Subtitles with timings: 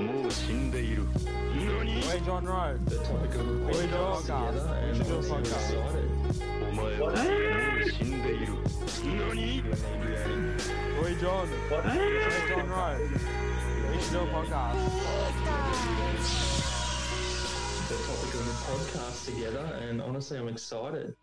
[0.00, 1.04] もう死んでいる
[1.54, 2.78] 何 Hey, John Rowe.
[2.86, 4.52] the topic of the We do a podcast podcast.
[4.52, 5.50] together, We and should do a I'm so podcast.
[5.70, 6.08] excited.
[6.70, 8.52] お前はもう死んでいる
[9.28, 9.62] 何
[11.00, 11.46] Hey, John.
[11.84, 12.98] Hey, John Rowe.
[13.90, 14.78] We should do a podcast.
[17.88, 21.14] The topic of the podcast together, and honestly, I'm excited.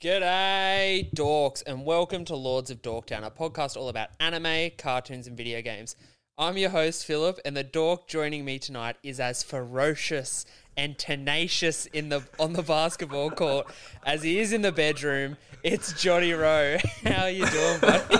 [0.00, 5.36] G'day, dorks, and welcome to Lords of Dorktown, a podcast all about anime, cartoons, and
[5.36, 5.96] video games.
[6.35, 11.85] I'm your host, Philip, and the dork joining me tonight is as ferocious and tenacious
[11.85, 13.67] in the on the basketball court
[14.03, 15.37] as he is in the bedroom.
[15.61, 16.77] It's Johnny Rowe.
[17.05, 18.15] How are you doing, buddy?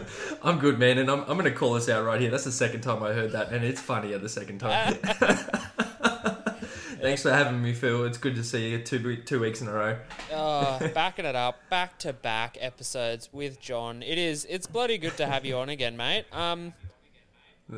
[0.42, 2.30] I'm good, man, and I'm, I'm going to call this out right here.
[2.30, 4.96] That's the second time I heard that, and it's funnier the second time.
[7.02, 8.04] Thanks for having me, Phil.
[8.04, 9.98] It's good to see you two two weeks in a row.
[10.32, 14.02] Oh, backing it up, back to back episodes with John.
[14.04, 14.46] It is.
[14.48, 16.26] It's bloody good to have you on again, mate.
[16.32, 16.72] Um,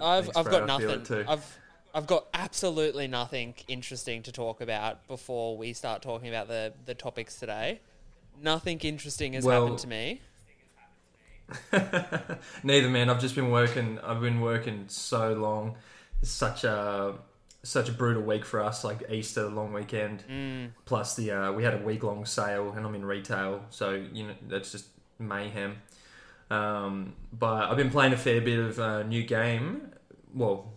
[0.01, 1.27] I've Thanks, I've got nothing.
[1.27, 1.59] I've
[1.95, 6.95] I've got absolutely nothing interesting to talk about before we start talking about the the
[6.95, 7.81] topics today.
[8.43, 10.21] Nothing interesting has Well- happened to me.
[12.63, 13.09] Neither, man.
[13.09, 13.99] I've just been working.
[14.03, 15.77] I've been working so long.
[16.21, 17.15] It's such a
[17.65, 18.85] such a brutal week for us.
[18.85, 20.71] Like Easter, long weekend, Mm.
[20.85, 24.29] plus the uh, we had a week long sale, and I'm in retail, so you
[24.29, 24.87] know that's just
[25.19, 25.79] mayhem.
[26.51, 29.91] Um, but I've been playing a fair bit of uh, new game.
[30.33, 30.73] Well,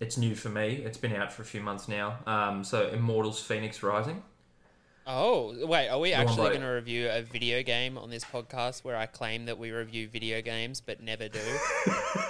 [0.00, 0.82] it's new for me.
[0.84, 2.18] It's been out for a few months now.
[2.26, 4.22] Um, so Immortals: Fenyx Rising.
[5.06, 8.96] Oh wait, are we actually going to review a video game on this podcast where
[8.96, 11.40] I claim that we review video games but never do?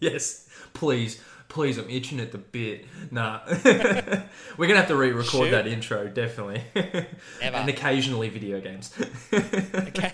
[0.00, 1.22] Yes, please,
[1.56, 1.78] please.
[1.78, 2.84] I'm itching at the bit.
[3.10, 5.50] Nah, we're gonna have to re-record Shoot.
[5.50, 7.06] that intro, definitely, Ever.
[7.56, 8.92] and occasionally video games.
[9.32, 10.12] Okay.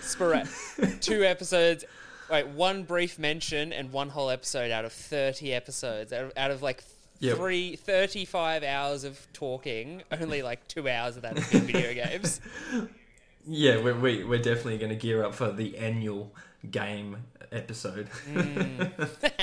[0.00, 1.84] Spora- two episodes.
[2.30, 6.12] Wait, one brief mention and one whole episode out of 30 episodes.
[6.12, 6.82] Out of, out of like
[7.20, 7.36] Yep.
[7.36, 12.40] three, 35 hours of talking, only like two hours of that has been video games.
[13.46, 16.34] yeah, we're we, we're definitely gonna gear up for the annual
[16.68, 17.18] game
[17.52, 18.08] episode.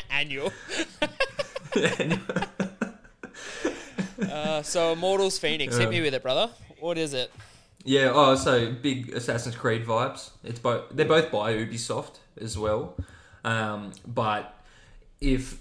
[0.09, 0.52] Annual.
[4.22, 6.50] uh, so, Immortals Fenyx, hit me with it, brother.
[6.80, 7.31] What is it?
[7.84, 8.12] Yeah.
[8.14, 10.31] Oh, so big Assassin's Creed vibes.
[10.44, 10.86] It's both.
[10.92, 12.96] They're both by Ubisoft as well.
[13.44, 14.56] Um, but
[15.22, 15.59] if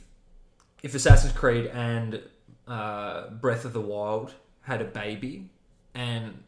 [0.82, 2.22] if Assassin's Creed and
[2.66, 5.48] uh, Breath of the Wild had a baby,
[5.94, 6.42] and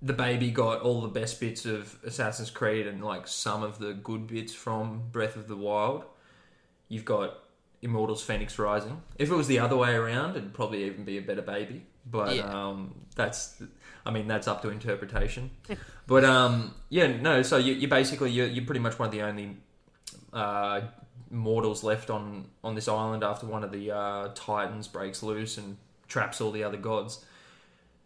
[0.00, 3.92] the baby got all the best bits of Assassin's Creed and like some of the
[3.94, 6.04] good bits from Breath of the Wild,
[6.88, 7.38] you've got
[7.82, 9.02] Immortals: Fenyx Rising.
[9.18, 11.86] If it was the other way around, it'd probably even be a better baby.
[12.10, 12.42] But Yeah.
[12.68, 13.62] um, that's,
[14.06, 15.50] I mean, that's up to interpretation.
[16.06, 17.42] but um, yeah, no.
[17.42, 19.56] So you, you basically you're, you're pretty much one of the only
[20.32, 20.80] uh,
[21.30, 25.76] mortals left on on this island after one of the uh, titans breaks loose and
[26.08, 27.24] traps all the other gods.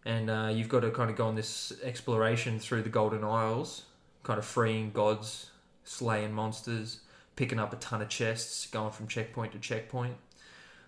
[0.04, 3.82] And uh, you've got to kind of go on this exploration through the Golden Isles,
[4.24, 5.50] kind of freeing gods,
[5.84, 7.00] slaying monsters,
[7.36, 10.16] picking up a ton of chests, going from checkpoint to checkpoint.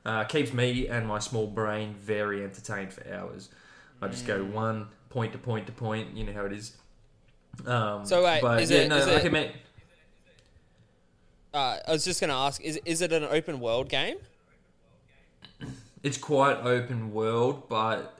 [0.04, 3.48] Uh, keeps me and my small brain very entertained for hours.
[4.02, 6.14] I just go one point to point to point.
[6.16, 6.76] You know how it is.
[7.64, 9.52] Um, So, wait, but is yeah, it- no, is like it- I mean,
[11.54, 14.16] Uh, I was just going to ask is, is it an open world game?
[16.02, 18.13] it's quite open world, but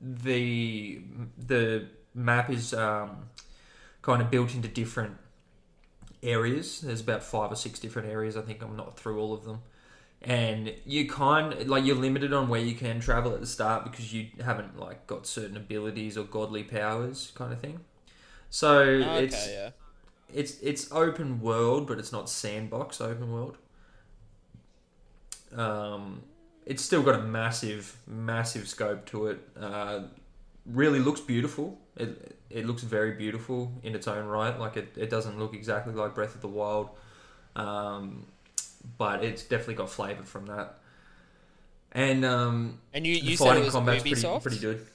[0.00, 1.00] the
[1.38, 3.28] the map is um,
[4.02, 5.16] kind of built into different
[6.22, 6.80] areas.
[6.80, 8.36] There's about five or six different areas.
[8.36, 9.62] I think I'm not through all of them,
[10.22, 14.12] and you kind like you're limited on where you can travel at the start because
[14.12, 17.80] you haven't like got certain abilities or godly powers, kind of thing.
[18.50, 19.70] So Okay, it's yeah.
[20.32, 23.56] it's it's open world, but it's not sandbox open world.
[25.54, 26.22] Um,
[26.66, 29.38] it's still got a massive, massive scope to it.
[29.58, 30.02] Uh,
[30.66, 31.78] really looks beautiful.
[31.96, 34.58] It it looks very beautiful in its own right.
[34.58, 36.90] Like it, it doesn't look exactly like Breath of the Wild,
[37.54, 38.26] um,
[38.98, 40.78] but it's definitely got flavour from that.
[41.92, 44.42] And um, And you, the you said fighting was combat's Ubisoft?
[44.42, 44.86] pretty, pretty good.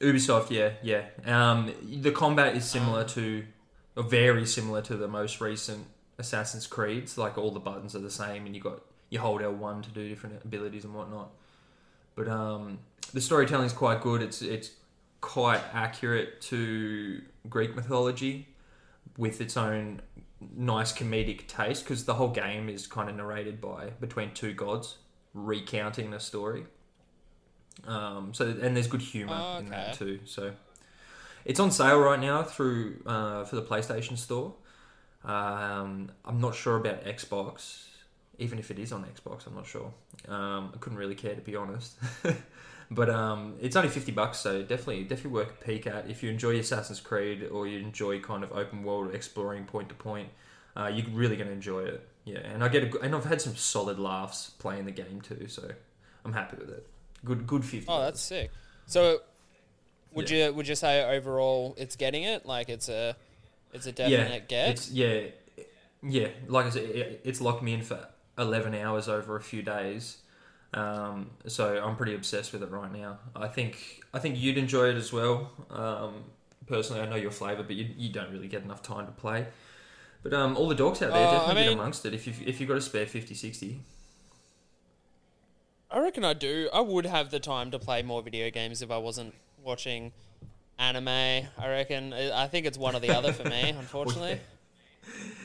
[0.00, 1.04] Ubisoft, yeah, yeah.
[1.24, 3.44] Um, the combat is similar to,
[3.96, 5.86] or very similar to the most recent
[6.18, 7.16] Assassin's Creeds.
[7.16, 9.90] Like all the buttons are the same, and you got you hold L one to
[9.90, 11.30] do different abilities and whatnot.
[12.14, 12.78] But um,
[13.12, 14.22] the storytelling is quite good.
[14.22, 14.70] It's it's
[15.20, 18.48] quite accurate to Greek mythology,
[19.16, 20.00] with its own
[20.56, 21.84] nice comedic taste.
[21.84, 24.98] Because the whole game is kind of narrated by between two gods
[25.34, 26.64] recounting the story.
[27.86, 30.20] Um, so and there's good humor Oh, in that too.
[30.24, 30.52] So
[31.44, 34.54] it's on sale right now through uh, for the PlayStation Store.
[35.24, 37.84] Um, I'm not sure about Xbox,
[38.38, 39.46] even if it is on Xbox.
[39.46, 39.92] I'm not sure.
[40.28, 41.96] Um, I couldn't really care to be honest.
[42.90, 46.30] but um, it's only fifty bucks, so definitely definitely worth a peek at if you
[46.30, 50.28] enjoy Assassin's Creed or you enjoy kind of open world exploring point to point.
[50.76, 52.06] Uh, you're really going to enjoy it.
[52.24, 55.46] Yeah, and I get a, and I've had some solid laughs playing the game too,
[55.48, 55.70] so
[56.24, 56.86] I'm happy with it.
[57.24, 57.86] Good, good fifty.
[57.88, 58.50] Oh, that's sick.
[58.86, 59.20] So,
[60.12, 62.44] would you would you say overall it's getting it?
[62.44, 63.16] Like it's a
[63.72, 64.70] it's a definite get.
[64.70, 65.26] It's yeah,
[66.02, 66.28] yeah.
[66.48, 68.06] Like I said, it, it's locked me in for
[68.38, 70.18] eleven hours over a few days.
[70.74, 73.18] Um, so I'm pretty obsessed with it right now.
[73.34, 75.50] I think I think you'd enjoy it as well.
[75.70, 76.24] Um,
[76.66, 79.46] personally, I know your flavour, but you, you don't really get enough time to play.
[80.22, 82.34] But um, all the dogs out there Oh, I definitely get amongst it if you
[82.44, 83.80] if you've got a spare 50, 60.
[85.90, 86.68] I reckon I do.
[86.72, 90.12] I would have the time to play more video games if I wasn't watching
[90.78, 91.08] anime.
[91.08, 92.12] I reckon.
[92.12, 94.40] I think it's one or the other for me, unfortunately.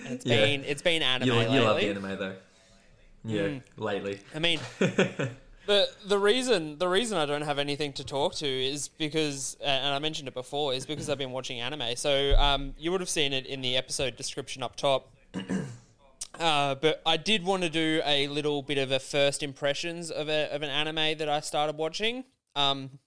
[0.04, 0.36] And it's Yeah.
[0.36, 1.56] been it's been anime You, lately.
[1.56, 2.36] you love the anime though.
[3.24, 3.62] Yeah, Mm.
[3.78, 4.20] lately.
[4.34, 8.88] I mean, the the reason the reason I don't have anything to talk to is
[8.88, 11.96] because, uh, and I mentioned it before, is because I've been watching anime.
[11.96, 15.14] So um, you would have seen it in the episode description up top.
[16.40, 20.30] Uh, but I did want to do a little bit of a first impressions of
[20.30, 22.24] a of an anime that I started watching.
[22.56, 23.00] Um,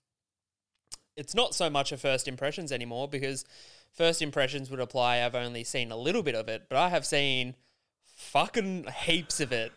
[1.17, 3.45] it's not so much a first impressions anymore because
[3.93, 5.23] first impressions would apply.
[5.23, 7.57] I've only seen a little bit of it, but I have seen
[8.05, 9.73] fucking heaps of it.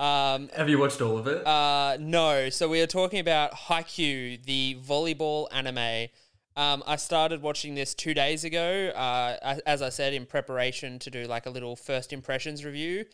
[0.00, 1.46] Um, Have you watched all of it?
[1.46, 2.48] uh, no.
[2.48, 6.08] So we are talking about Haikyuu, the volleyball anime.
[6.56, 11.10] Um, I started watching this two days ago, uh, as- I said, in preparation to
[11.10, 13.04] do like a little first impressions review.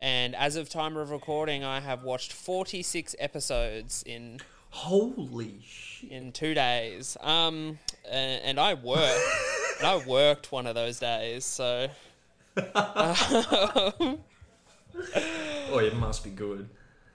[0.00, 4.40] And as of time of recording, I have watched 46 episodes in
[4.70, 6.10] Holy shit!
[6.10, 7.16] in two days.
[7.20, 7.78] Um,
[8.10, 9.20] and, and I worked,
[9.78, 11.44] and I worked one of those days.
[11.44, 11.86] So
[15.70, 16.68] Oh, it must be good.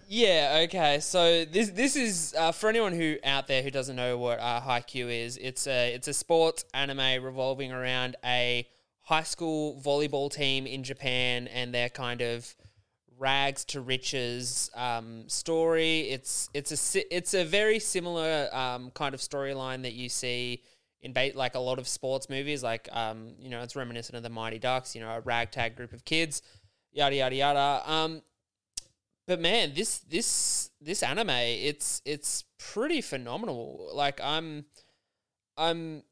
[0.07, 0.61] Yeah.
[0.63, 0.99] Okay.
[0.99, 4.61] So this this is uh, for anyone who out there who doesn't know what uh,
[4.61, 5.37] Haikyuu is.
[5.37, 8.67] It's a it's a sports anime revolving around a
[9.01, 12.55] high school volleyball team in Japan and their kind of
[13.17, 16.01] rags to riches um, story.
[16.09, 20.63] It's it's a it's a very similar um, kind of storyline that you see
[21.01, 22.63] in like a lot of sports movies.
[22.63, 24.95] Like um, you know, it's reminiscent of the Mighty Ducks.
[24.95, 26.41] You know, a ragtag group of kids,
[26.97, 27.91] yada yada yada.
[27.91, 28.21] Um,
[29.27, 33.89] but man, this this this anime, it's it's pretty phenomenal.
[33.93, 34.65] Like I'm,
[35.57, 36.03] I'm.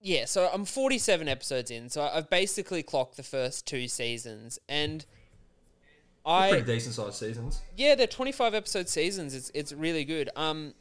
[0.00, 5.04] Yeah, so I'm 47 episodes in, so I've basically clocked the first two seasons, and
[6.24, 7.62] I Pretty decent sized seasons.
[7.76, 9.34] yeah, they're 25 episode seasons.
[9.34, 10.28] It's it's really good.
[10.36, 10.74] Um,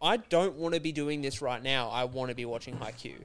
[0.00, 1.88] I don't want to be doing this right now.
[1.90, 3.22] I want to be watching Haikyuu.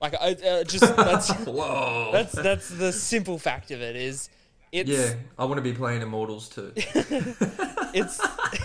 [0.00, 2.10] Like I uh, just that's Whoa!
[2.12, 4.28] that's that's the simple fact of it is
[4.72, 6.72] it's yeah, I want to be playing Immortals too.
[6.76, 8.20] it's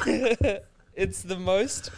[0.96, 1.90] it's the most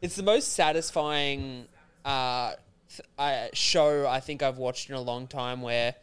[0.00, 1.66] it's the most satisfying
[2.04, 2.52] uh,
[2.88, 5.96] th- uh, show I think I've watched in a long time where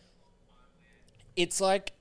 [1.38, 1.94] it's like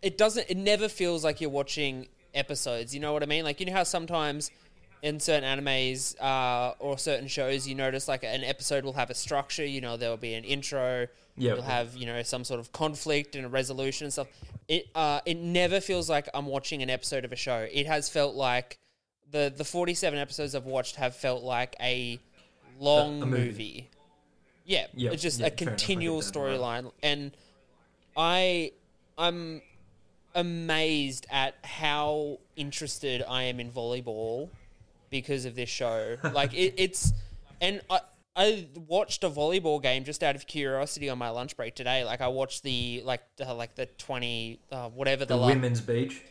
[0.00, 3.60] it doesn't it never feels like you're watching episodes you know what I mean like
[3.60, 4.50] you know how sometimes
[5.02, 9.14] in certain animes uh, or certain shows you notice like an episode will have a
[9.14, 11.06] structure you know there'll be an intro
[11.36, 11.54] Yeah.
[11.54, 14.28] you'll have you know some sort of conflict and a resolution and stuff
[14.68, 18.08] it uh, it never feels like I'm watching an episode of a show it has
[18.08, 18.78] felt like
[19.30, 22.18] the the 47 episodes I've watched have felt like a
[22.78, 23.46] long A- a movie.
[23.46, 23.88] movie.
[24.66, 26.58] Yeah, Yeah, it's just yeah, a fair enough, I get continual that, right.
[26.60, 27.32] storyline, and
[28.16, 28.72] I,
[29.18, 29.62] I'm
[30.34, 34.48] amazed at how interested I am in volleyball
[35.10, 36.16] because of this show.
[36.32, 37.12] like it, it's,
[37.60, 38.00] and I.
[38.36, 42.04] I watched a volleyball game just out of curiosity on my lunch break today.
[42.04, 46.22] Like I watched the like uh, like the twenty uh, whatever the, The women's beach.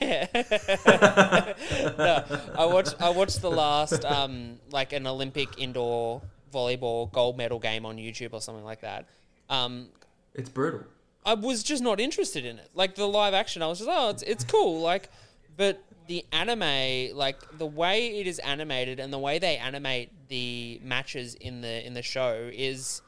[0.00, 0.28] yeah.
[1.98, 2.24] no,
[2.56, 6.22] I watched I watched the last um like an Olympic indoor
[6.54, 9.06] volleyball gold medal game on YouTube or something like that.
[9.50, 9.88] Um
[10.32, 10.84] It's brutal.
[11.24, 12.70] I was just not interested in it.
[12.72, 14.80] Like the live action, I was just oh, it's it's cool.
[14.80, 15.10] Like,
[15.56, 20.80] but the anime, like the way it is animated and the way they animate the
[20.82, 23.02] matches in the in the show is,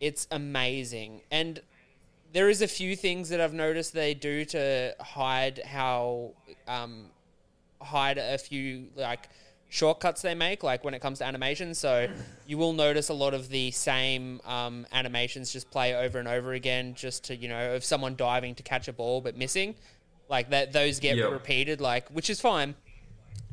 [0.00, 1.22] it's amazing.
[1.30, 1.60] And
[2.32, 6.32] there is a few things that I've noticed they do to hide how
[6.66, 7.06] um,
[7.80, 9.28] hide a few like
[9.70, 12.08] shortcuts they make like when it comes to animation so
[12.46, 16.54] you will notice a lot of the same um, animations just play over and over
[16.54, 19.74] again just to you know of someone diving to catch a ball but missing
[20.28, 21.30] like that those get Yep.
[21.32, 22.74] repeated like which is fine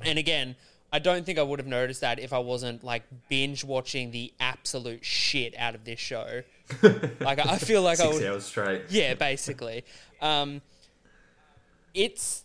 [0.01, 0.55] and again
[0.91, 4.33] i don't think i would have noticed that if i wasn't like binge watching the
[4.39, 6.41] absolute shit out of this show
[7.19, 8.81] Like I I feel like I Six would, hours straight.
[8.89, 9.85] yeah, basically.
[10.19, 10.61] Um,
[11.93, 12.43] it's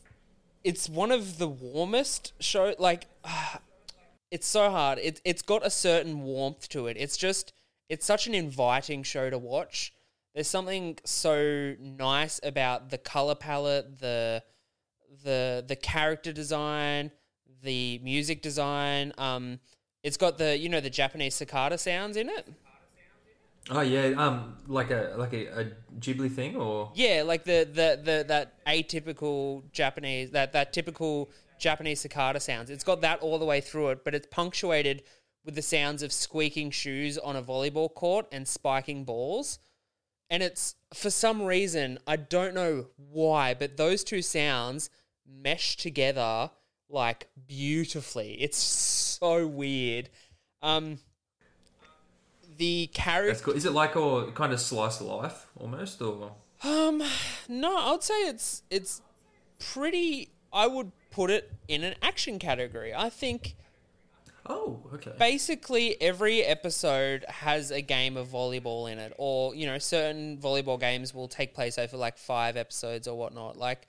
[0.63, 2.75] it's one of the warmest show.
[2.79, 3.07] Like,
[4.31, 4.99] it's so hard.
[4.99, 6.97] It it's got a certain warmth to it.
[6.99, 7.53] It's just
[7.89, 9.93] it's such an inviting show to watch.
[10.41, 14.43] There's something so nice about the color palette, the
[15.23, 17.11] the the character design,
[17.63, 19.13] the music design.
[19.19, 19.61] Um,
[20.03, 22.49] it's got the you know the Japanese cicada sounds in it.
[23.69, 25.65] Oh yeah, um, like a like a, a
[25.99, 31.29] Ghibli thing, or Yeah, like the, the, the that atypical Japanese that that typical
[31.59, 32.71] Japanese cicada sounds.
[32.71, 35.03] It's got that all the way through it, but it's punctuated
[35.45, 39.59] with the sounds of squeaking shoes on a volleyball court and spiking balls.
[40.31, 44.89] And it's for some reason, I don't know why, but those two sounds
[45.27, 46.51] mesh together
[46.89, 48.35] like beautifully.
[48.41, 50.09] It's so weird.
[50.63, 51.01] Um
[52.61, 53.55] the character cool.
[53.55, 56.33] Is it like a kind of slice of life almost, or
[56.63, 57.03] Um,
[57.49, 59.01] no, I would say it's it's
[59.59, 60.29] pretty.
[60.53, 62.93] I would put it in an action category.
[62.95, 63.57] I think
[64.51, 69.79] oh, okay, basically every episode has a game of volleyball in it, or you know,
[69.79, 73.57] certain volleyball games will take place over like five episodes or whatnot.
[73.57, 73.87] Like,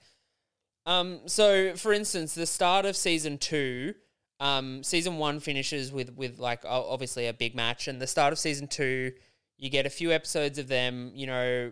[0.86, 3.94] um, so for instance, the start of season two.
[4.40, 8.38] Um, season one finishes with with like obviously a big match, and the start of
[8.38, 9.12] season two,
[9.56, 11.70] you get a few episodes of them, you know,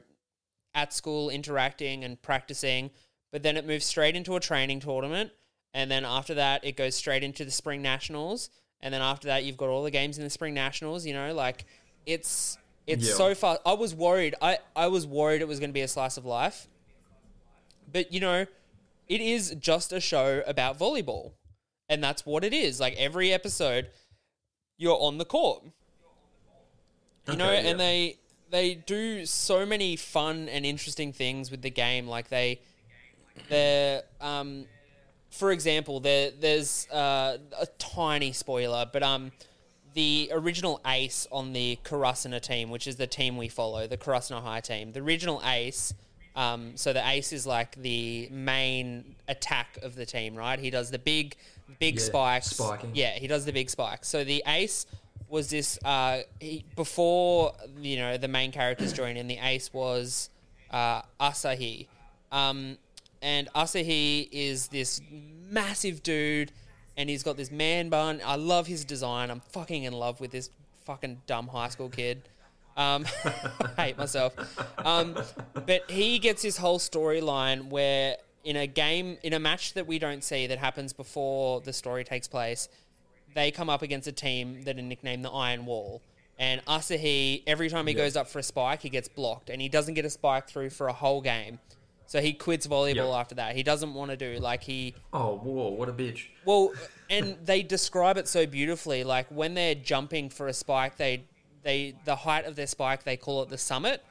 [0.75, 2.91] at school interacting and practicing,
[3.33, 5.33] but then it moves straight into a training tournament.
[5.73, 8.51] And then after that, it goes straight into the spring nationals.
[8.83, 11.05] And then after that, you've got all the games in the spring nationals.
[11.07, 11.65] You know, like
[12.07, 13.15] it's it's Yeah.
[13.15, 13.59] so far.
[13.65, 14.35] I was worried.
[14.41, 16.67] I I was worried it was going to be a slice of life.
[17.93, 18.47] But you know,
[19.09, 21.33] it is just a show about volleyball,
[21.89, 22.81] and that's what it is.
[22.81, 23.89] Like every episode,
[24.79, 25.65] you're on the court
[27.31, 27.59] you know yeah.
[27.59, 28.17] and they
[28.51, 32.61] they do so many fun and interesting things with the game like they
[33.49, 34.65] they're um
[35.31, 39.33] for example there there's uh, a tiny spoiler but um
[39.95, 44.41] the original ace on the Karasuno team which is the team we follow the Karasuno
[44.43, 45.95] High team the original ace
[46.37, 50.61] um, so the ace is like the main attack of the team right?
[50.61, 51.35] He does the big
[51.81, 52.47] big Yeah, spikes.
[52.51, 52.91] spiking.
[52.95, 54.07] yeah he does the big spikes.
[54.09, 54.87] So the ace
[55.29, 60.31] was this uh, he, before you know the main characters join in the ace was
[60.71, 61.89] uh, Asahi.
[62.31, 62.79] Um,
[63.23, 65.01] and Asahi is this
[65.51, 66.53] massive dude
[66.97, 68.21] and he's got this man bun.
[68.25, 69.31] I love his design.
[69.31, 70.51] I'm fucking in love with this
[70.85, 72.23] fucking dumb high school kid.
[72.77, 74.35] Um, I hate myself.
[74.85, 75.17] Um,
[75.67, 79.99] but he gets this whole storyline where in a game in a match that we
[79.99, 82.69] don't see that happens before the story takes place
[83.35, 86.03] they come up against a team that are nicknamed the Iron Wall.
[86.39, 89.69] And Asahi, every time he goes up for a spike, he gets blocked, and he
[89.69, 91.59] doesn't get a spike through for a whole game.
[92.11, 93.21] So he quits volleyball Yeah.
[93.21, 93.55] after that.
[93.55, 96.25] He doesn't want to do like he oh, whoa, what a bitch.
[96.45, 96.73] well,
[97.09, 99.05] and they describe it so beautifully.
[99.05, 101.23] Like when they're jumping for a spike, they
[101.63, 104.03] they the height of their spike they call it the summit.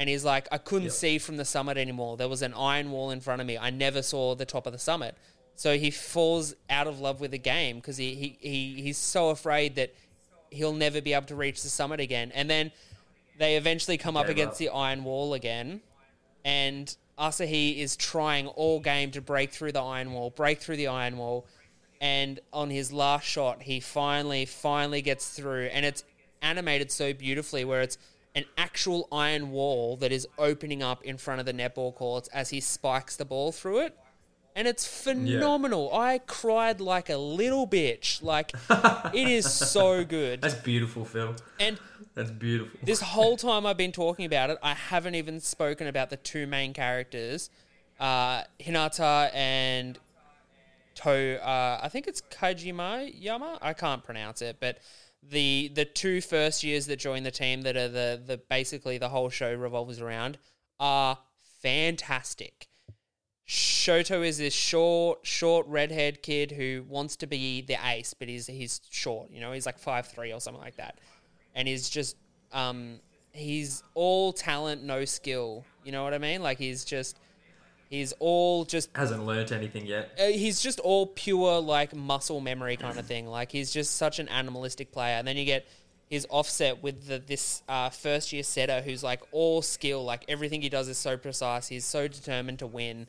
[0.00, 0.92] And he's like, I couldn't Yep.
[0.92, 2.16] see from the summit anymore.
[2.16, 3.56] There was an iron wall in front of me.
[3.56, 5.14] I never saw the top of the summit.
[5.54, 9.30] So he falls out of love with the game because he, he, he he's so
[9.30, 9.94] afraid that
[10.50, 12.32] he'll never be able to reach the summit again.
[12.34, 12.72] And then
[13.38, 14.58] they eventually come up Gave against up.
[14.58, 15.82] the iron wall again
[16.44, 20.86] and Asahi is trying all game to break through the iron wall, break through the
[20.86, 21.46] iron wall,
[22.00, 26.04] and on his last shot, he finally, finally gets through, and it's
[26.42, 27.98] animated so beautifully, where it's
[28.34, 32.50] an actual iron wall that is opening up in front of the netball courts as
[32.50, 33.96] he spikes the ball through it.
[34.56, 35.94] And it's phenomenal.
[35.94, 38.22] I cried like a little bitch.
[38.22, 38.52] Like,
[39.14, 40.40] it is so good.
[40.40, 41.36] That's beautiful, Phil.
[41.60, 41.78] And
[42.14, 42.78] That's beautiful.
[42.82, 46.48] this whole time I've been talking about it, I haven't even spoken about the two
[46.48, 47.50] main characters,
[48.00, 49.96] uh, Hinata and
[50.96, 51.40] To.
[51.48, 53.58] Uh, I think it's Kajima Yama.
[53.62, 54.78] I can't pronounce it, but
[55.22, 59.08] the the two first years that join the team that are the the basically the
[59.08, 60.38] whole show revolves around
[60.80, 61.18] are
[61.62, 62.66] fantastic.
[63.48, 68.46] Shoyo is this short, short redhead kid who wants to be the ace, but he's
[68.46, 69.30] he's short.
[69.30, 70.98] You know, he's like five three or something like that,
[71.54, 72.16] and he's just
[72.52, 73.00] um
[73.32, 75.64] he's all talent, no skill.
[75.84, 76.42] You know what I mean?
[76.42, 77.18] Like he's just
[77.88, 80.10] he's all just Hasn't learnt anything yet.
[80.20, 83.26] uh, he's just all pure like muscle memory kind of thing.
[83.26, 85.14] Like he's just such an animalistic player.
[85.16, 85.66] And then you get
[86.10, 90.04] his offset with the, this uh, first year setter who's like all skill.
[90.04, 91.68] Like everything he does is so precise.
[91.68, 93.06] He's so determined to win,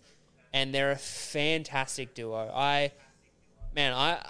[0.53, 2.51] and they're a fantastic duo.
[2.53, 2.91] I
[3.75, 4.23] man, I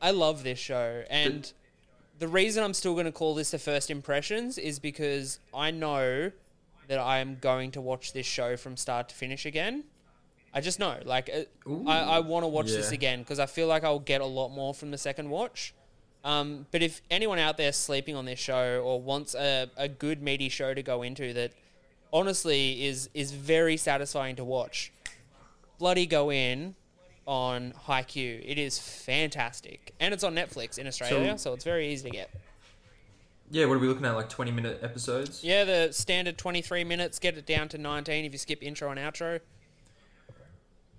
[0.00, 1.52] I love this show and.
[2.18, 6.32] the reason I'm still going to call this the first impressions is because I know
[6.88, 9.84] that I am going to watch this show from start to finish again.
[10.54, 11.42] I just know, like, uh,
[11.86, 14.48] I, I want to watch this again because I feel like I'll get a lot
[14.48, 15.74] more from the second watch.
[16.24, 20.22] Um, but if anyone out there sleeping on this show or wants a, a good
[20.22, 21.52] meaty show to go into that
[22.14, 24.90] honestly is is very satisfying to watch,
[25.78, 26.74] bloody go in
[27.26, 28.42] on Haikyuu.
[28.44, 32.30] It is fantastic, and it's on Netflix in Australia, so, it's very easy to get.
[33.50, 34.14] Yeah, what are we looking at?
[34.14, 35.44] Like twenty minute episodes.
[35.44, 37.18] Yeah, the standard twenty three minutes.
[37.18, 39.40] Get it down to nineteen if you skip intro and outro.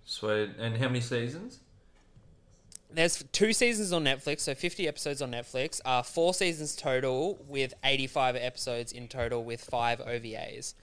[0.06, 0.52] Sweet.
[0.58, 1.60] And how many seasons?
[2.90, 5.82] There's two seasons on Netflix, so 50 episodes on Netflix.
[5.84, 10.74] Uh, four seasons total with 85 episodes in total with five OVAs.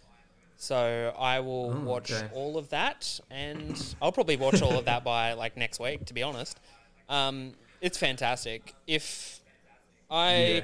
[0.64, 2.26] So I will Oh, watch okay.
[2.32, 6.06] all of that, and I'll probably watch all of that by like next week.
[6.06, 6.58] To be honest,
[7.10, 7.52] um,
[7.82, 8.74] it's fantastic.
[8.86, 9.40] If
[10.10, 10.60] I, Yeah.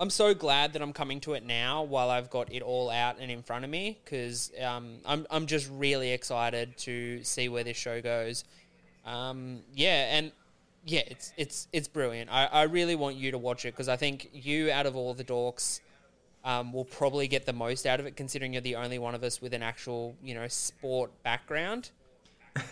[0.00, 3.18] I'm so glad that I'm coming to it now while I've got it all out
[3.20, 7.62] and in front of me because um, I'm I'm just really excited to see where
[7.62, 8.42] this show goes.
[9.06, 10.32] Um, yeah, and
[10.84, 12.28] yeah, it's it's it's brilliant.
[12.28, 15.14] I, I really want you to watch it because I think you, out of all
[15.14, 15.78] the dorks,
[16.44, 19.22] um, will probably get the most out of it, considering you're the only one of
[19.24, 21.90] us with an actual you know sport background.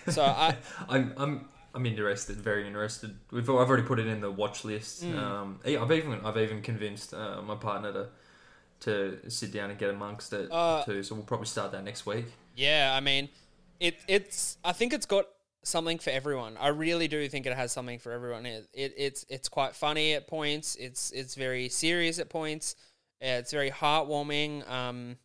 [0.08, 0.56] So I
[0.88, 3.16] I'm I'm I'm interested, very interested.
[3.30, 5.02] We've I've already put it in the watch list.
[5.04, 5.16] Mm.
[5.16, 8.08] Um, yeah, I've even I've even convinced uh, my partner to
[8.80, 11.02] to sit down and get amongst it Uh, too.
[11.02, 12.26] So we'll probably start that next week.
[12.56, 13.28] yeah, I mean,
[13.80, 15.26] it it's I think it's got
[15.64, 16.56] something for everyone.
[16.58, 18.46] I really do think it has something for everyone.
[18.46, 20.76] It, it it's it's quite funny at points.
[20.76, 22.76] It's it's very serious at points.
[23.22, 24.68] Uh, It's very heartwarming.
[24.68, 25.16] Um,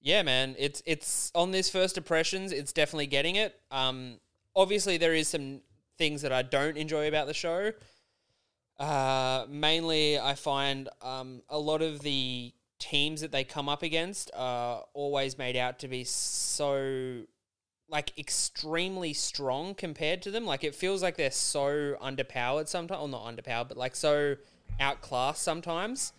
[0.00, 2.52] yeah, man, it's it's on this first impressions.
[2.52, 3.60] It's definitely getting it.
[3.70, 4.20] Um,
[4.54, 5.60] obviously, there is some
[5.96, 7.72] things that I don't enjoy about the show.
[8.78, 14.30] Uh, mainly, I find um, a lot of the teams that they come up against
[14.36, 17.24] are always made out to be so
[17.88, 20.46] like extremely strong compared to them.
[20.46, 24.36] Like it feels like they're so underpowered sometimes, or not underpowered, but like so
[24.78, 26.12] outclassed sometimes.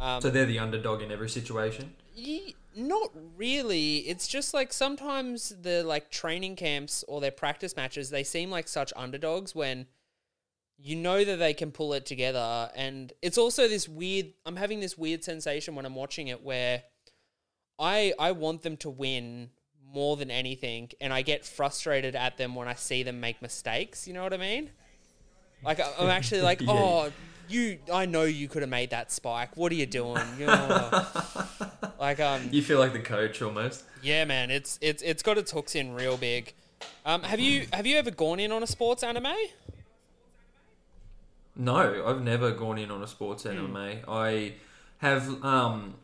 [0.00, 1.94] Um, So they're the underdog in every situation.
[2.14, 3.98] Ye- not really.
[4.08, 8.66] It's just like sometimes the like training camps or their practice matches, they seem like
[8.68, 9.86] such underdogs when
[10.78, 12.70] you know that they can pull it together.
[12.74, 14.32] And it's also this weird.
[14.46, 16.84] I'm having this weird sensation when I'm watching it where
[17.78, 19.50] I I want them to win
[19.92, 24.06] more than anything, and I get frustrated at them when I see them make mistakes.
[24.06, 24.70] You know what I mean?
[25.64, 26.70] Like I'm actually like, Yeah.
[26.70, 27.12] oh,
[27.50, 27.78] you.
[27.92, 29.56] I know you could have made that spike.
[29.56, 30.22] What are you doing?
[30.38, 31.06] You know,
[32.00, 33.84] like um, You feel like the coach almost.
[34.02, 36.52] yeah, man, it's it's it's got its hooks in real big.
[37.04, 39.34] Um, have you have you ever gone in on a sports anime?
[41.56, 43.50] No, I've never gone in on a sports Hmm.
[43.50, 43.98] anime.
[44.08, 44.54] I
[44.98, 45.44] have.
[45.44, 45.94] Um,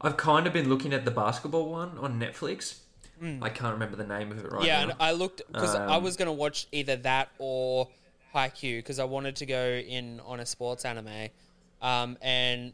[0.00, 2.78] I've kind of been looking at the basketball one on Netflix.
[3.40, 4.90] I can't remember the name of it right yeah, now.
[4.90, 7.88] and I looked because I Um, was gonna watch either that or
[8.34, 11.28] Haikyuu because I wanted to go in on a sports anime,
[11.82, 12.72] um, and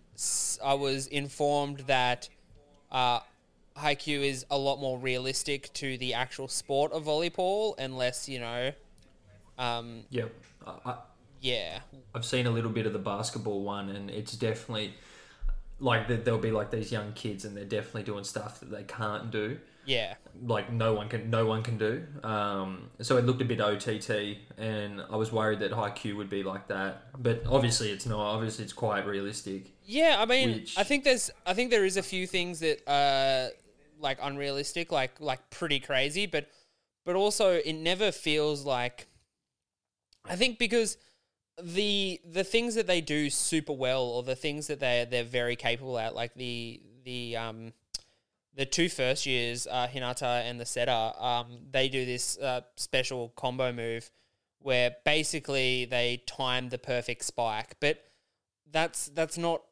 [0.65, 2.29] I was informed that
[2.91, 3.21] uh,
[3.77, 8.41] Haikyuu is a lot more realistic to the actual sport of volleyball, and less, you
[8.41, 8.73] know,
[9.59, 10.33] um, Yep.
[10.67, 10.97] I, I,
[11.41, 11.81] yeah,
[12.15, 14.95] I've seen a little bit of the basketball one, and it's definitely
[15.81, 19.31] like there'll be like these young kids, and they're definitely doing stuff that they can't
[19.31, 19.59] do.
[19.85, 20.15] Yeah,
[20.45, 22.05] Like no one can, no one can do.
[22.23, 26.43] Um, so it looked a bit OTT, and I was worried that Haikyuu would be
[26.43, 27.03] like that.
[27.21, 28.21] But obviously, it's not.
[28.21, 29.73] Obviously, it's quite realistic.
[29.85, 32.81] Yeah, I mean, Which- I think there's, I think there is a few things that
[32.87, 33.51] are
[33.99, 36.49] like unrealistic, like like pretty crazy, but
[37.05, 39.07] but also it never feels like.
[40.25, 40.97] I think because
[41.61, 45.57] the the things that they do super well, or the things that they they're very
[45.57, 47.73] capable at, like the the um
[48.55, 53.33] the two first years, uh, Hinata and the setter, um, they do this uh, special
[53.37, 54.11] combo move
[54.61, 58.05] where basically they time the perfect spike, but
[58.71, 59.63] that's that's not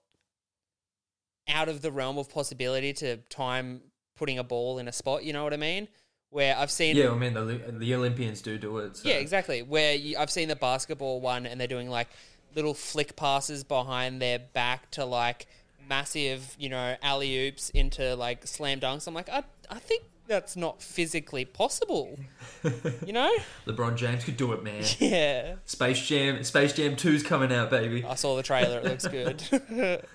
[1.49, 3.81] out of the realm of possibility to time
[4.17, 5.25] putting a ball in a spot.
[5.25, 5.89] You know what I mean?
[6.31, 8.97] Where I've seen Yeah, I mean the the Olympians do do it.
[8.97, 9.09] So.
[9.09, 9.63] yeah, exactly.
[9.63, 12.09] Where you, I've seen the basketball one, and they're doing like
[12.55, 15.47] little flick passes behind their back to like
[15.91, 19.07] massive, you know, alley oops into like slam dunks.
[19.07, 22.19] I'm like, I, I think that's not physically possible.
[23.07, 23.31] you know?
[23.67, 24.85] LeBron James could do it, man.
[25.01, 25.57] Yeah.
[25.67, 28.05] Space Jam, Space Jam 2's coming out, baby.
[28.05, 28.79] I saw the trailer.
[28.79, 29.43] It looks good.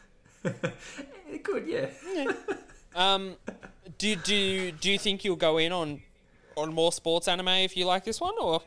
[1.28, 1.88] It could, yeah.
[2.96, 3.36] um,
[3.98, 6.02] do do do you think you'll go in on
[6.56, 8.62] on more sports anime if you like this one, or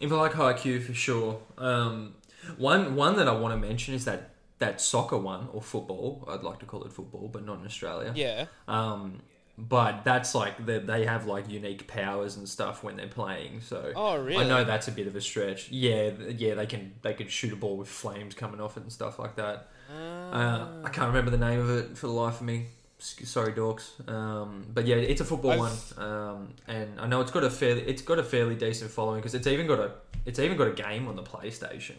[0.00, 1.38] If I like Haikyuu for sure.
[1.58, 2.14] Um,
[2.56, 4.31] One one that I want to mention is that
[4.64, 6.24] that soccer one or football.
[6.28, 8.12] I'd like to call it football, but not in Australia.
[8.14, 8.46] Yeah.
[8.66, 9.20] Um,
[9.58, 13.60] but that's like they, they have like unique powers and stuff when they're playing.
[13.60, 14.42] So Oh, really?
[14.44, 15.70] I know that's a bit of a stretch.
[15.70, 16.10] Yeah,
[16.44, 19.18] yeah, they can they can shoot a ball with flames coming off it and stuff
[19.18, 19.68] like that.
[19.92, 22.66] Uh, I can't remember the name of it for the life of me.
[22.98, 23.86] Sorry, dorks.
[24.08, 27.50] Um, but yeah, it's a football I've- one, um, and I know it's got a
[27.50, 29.90] fairly it's got a fairly decent following because it's even got a
[30.24, 31.96] it's even got a game on the PlayStation,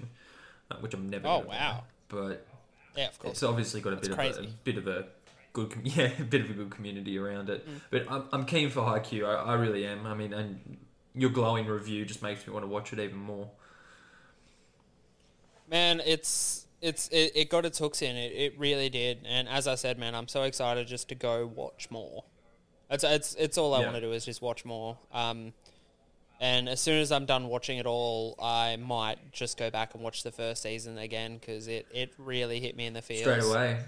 [0.71, 1.28] uh, which I'm never.
[1.28, 1.84] Oh, wow.
[2.08, 2.47] But
[2.95, 3.34] Yeah, of course.
[3.34, 5.06] it's obviously got a That's bit of a, a bit of a
[5.53, 7.67] good com- yeah a bit of a good community around it.
[7.67, 7.82] Mm.
[7.89, 9.25] But I'm, I'm keen for Haikyuu.
[9.25, 10.06] I, I really am.
[10.06, 10.77] I mean, and
[11.15, 13.49] your glowing review just makes me want to watch it even more.
[15.69, 18.15] Man, it's it's it, it got its hooks in.
[18.15, 19.19] It it really did.
[19.25, 22.23] And as I said, man, I'm so excited just to go watch more.
[22.89, 23.86] It's it's it's all I Yeah.
[23.86, 24.97] want to do is just watch more.
[25.12, 25.53] Um,
[26.43, 30.03] and as soon as I'm done watching it all, I might just go back and
[30.03, 33.21] watch the first season again because it, it really hit me in the feels.
[33.21, 33.79] Straight away.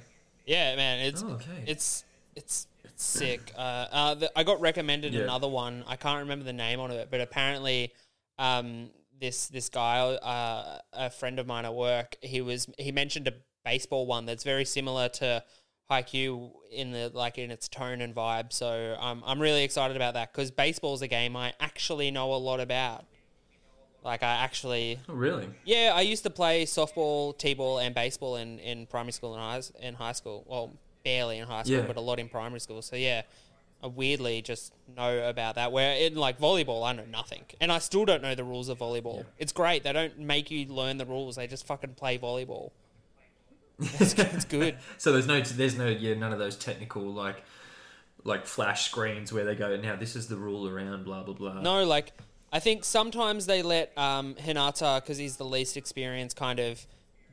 [0.45, 1.63] Yeah, man, it's Oh, okay.
[1.67, 3.51] it's it's it's sick.
[3.57, 3.59] Uh,
[3.91, 5.23] uh, the, I got recommended Yeah.
[5.23, 5.83] another one.
[5.85, 7.91] I can't remember the name on it, but apparently,
[8.39, 8.89] um,
[9.19, 13.33] this this guy, uh, a friend of mine at work, he was he mentioned a
[13.65, 15.43] baseball one that's very similar to
[15.89, 18.52] Haikyuu in the like in its tone and vibe.
[18.52, 22.38] So um, I'm really excited about that because baseball's a game I actually know a
[22.38, 23.06] lot about.
[24.04, 25.48] Like I actually Oh, really?
[25.63, 29.62] yeah, I used to play softball, t-ball, and baseball in, in primary school and high
[29.86, 30.43] in high school.
[30.48, 30.71] Well,
[31.04, 31.88] barely in high school, Yeah.
[31.88, 32.82] but a lot in primary school.
[32.84, 33.24] So yeah,
[33.84, 35.71] I weirdly just know about that.
[35.71, 38.78] Where in like volleyball, I know nothing, and I still don't know the rules of
[38.80, 39.26] volleyball.
[39.39, 42.71] It's great; they don't make you learn the rules; they just fucking play volleyball.
[43.99, 44.77] It's, it's good.
[44.97, 47.43] So there's no there's no yeah none of those technical like
[48.23, 51.61] like flash screens where they go now this is the rule around blah blah blah.
[51.61, 52.13] No, like
[52.51, 56.85] I think sometimes they let um, Hinata because he's the least experienced, kind of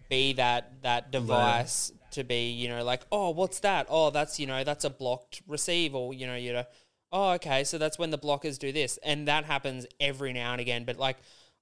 [0.09, 3.87] be that that device to be, you know, like oh, what's that?
[3.89, 6.65] Oh, that's you know that's a blocked receive, or you know, you know,
[7.13, 10.61] oh, okay, so that's when the blockers do this, and that happens every now and
[10.61, 10.85] again.
[10.85, 11.19] But like,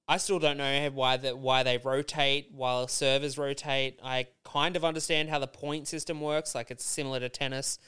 [0.07, 3.99] I still don't know why that why they rotate while servers rotate.
[4.03, 7.79] I kind of understand how the point system works, like it's similar to tennis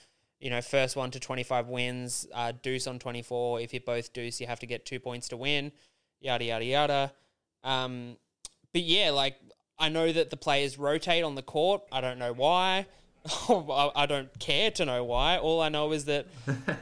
[0.43, 3.61] you know, first one to 25 wins, uh, deuce on 24.
[3.61, 5.71] If you both deuce, you have to get two points to win,
[6.19, 7.13] yada, yada, yada.
[7.63, 8.17] Um,
[8.73, 9.37] but yeah, like,
[9.79, 11.83] I know that the players rotate on the court.
[11.93, 12.87] I don't know why.
[13.49, 15.37] I I don't care to know why.
[15.37, 16.27] All I know is that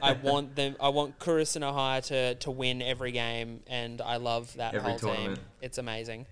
[0.02, 0.76] I want them.
[0.80, 5.00] I want Karasuno High to to win every game, and I love that Every whole
[5.00, 5.10] team.
[5.16, 5.40] tournament.
[5.62, 6.26] It's amazing.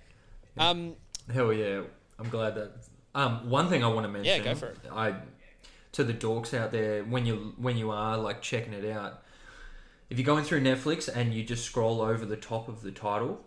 [0.58, 0.96] Um,
[1.32, 1.82] Hell yeah!
[2.18, 2.72] I'm glad that.
[3.16, 4.38] Um, one thing I want to mention.
[4.38, 4.78] Yeah, go for it.
[4.92, 5.16] I
[5.92, 9.24] to the dorks out there when you when you are like checking it out.
[10.10, 13.42] If you're going through Netflix and you just scroll over the top of the title,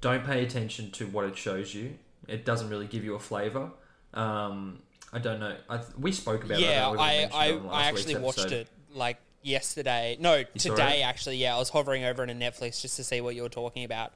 [0.00, 1.98] don't pay attention to what it shows you.
[2.28, 3.70] It doesn't really give you a flavor.
[4.14, 4.80] Um,
[5.12, 5.56] I don't know.
[5.68, 6.98] I, we spoke about yeah, that.
[6.98, 10.16] I I, I actually watched it like yesterday.
[10.20, 11.36] No, saw today actually.
[11.36, 13.84] Yeah, I was hovering over it on Netflix just to see what you were talking
[13.84, 14.12] about.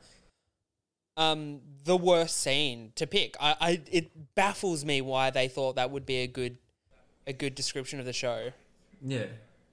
[1.17, 3.37] Um, the worst scene to pick.
[3.41, 6.59] I, I it baffles me why they thought that would be a good
[7.27, 8.53] a good description of the show.
[9.03, 9.27] Yeah.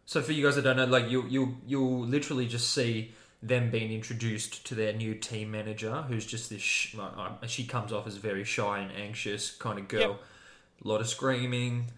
[0.05, 3.11] So for you guys that don't know, like you you you'll literally just see
[3.43, 6.61] them being introduced to their new team manager, who's just this.
[6.61, 10.01] Sh- uh, she comes off as very shy and anxious kind of girl.
[10.01, 10.23] Yep.
[10.83, 11.91] A lot of screaming,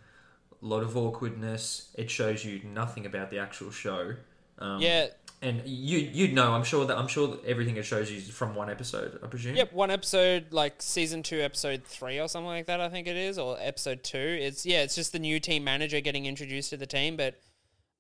[0.62, 1.90] a lot of awkwardness.
[1.96, 4.16] It shows you nothing about the actual show.
[4.58, 5.08] Um, Yeah,
[5.42, 6.52] And you you'd know.
[6.52, 9.20] I'm sure that I'm sure that everything it shows you is from one episode.
[9.24, 9.56] I presume.
[9.56, 12.82] Yep, one episode, like season two, episode three, or something like that.
[12.82, 14.18] I think it is, or episode two.
[14.18, 17.16] It's yeah, it's just the new team manager getting introduced to the team.
[17.16, 17.40] But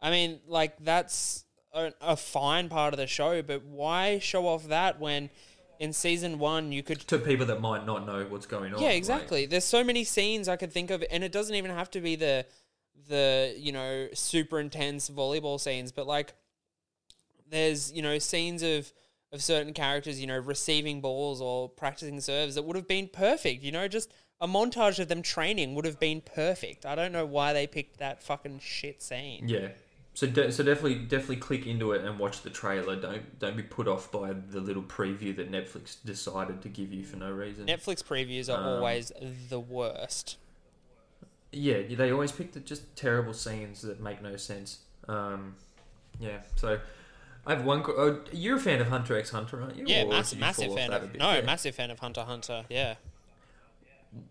[0.01, 3.41] I mean, like that's a, a fine part of the show.
[3.41, 5.29] But why show off that when
[5.79, 6.99] in season one you could?
[7.07, 8.81] To people that might not know what's going on.
[8.81, 9.45] Yeah, like- exactly.
[9.47, 12.15] There's so many scenes I could think of, and it doesn't even have to be
[12.15, 12.45] the
[13.07, 16.33] the you know super intense volleyball scenes, but like
[17.49, 18.91] there's you know scenes of
[19.31, 23.63] of certain characters you know receiving balls or practicing serves that would have been perfect
[23.63, 24.11] you know just
[24.41, 27.99] a montage of them training would have been perfect i don't know why they picked
[27.99, 29.69] that fucking shit scene Yeah.
[30.19, 32.97] So de- so definitely definitely click into it and watch the trailer.
[32.97, 37.05] Don't don't be put off by the little preview that Netflix decided to give you
[37.05, 37.67] for no reason.
[37.67, 39.13] netflix previews are Um, always
[39.47, 40.36] the worst
[41.53, 44.79] yeah, they always pick the just terrible scenes that make no sense.
[45.08, 45.55] Um,
[46.19, 46.39] yeah.
[46.58, 46.79] So
[47.45, 47.82] I have one.
[47.88, 49.86] Oh, you're a fan of Hunter x Hunter, aren't you?
[49.88, 51.41] yeah Or massive massive fan of no Yeah.
[51.41, 52.95] massive fan of hunter x hunter yeah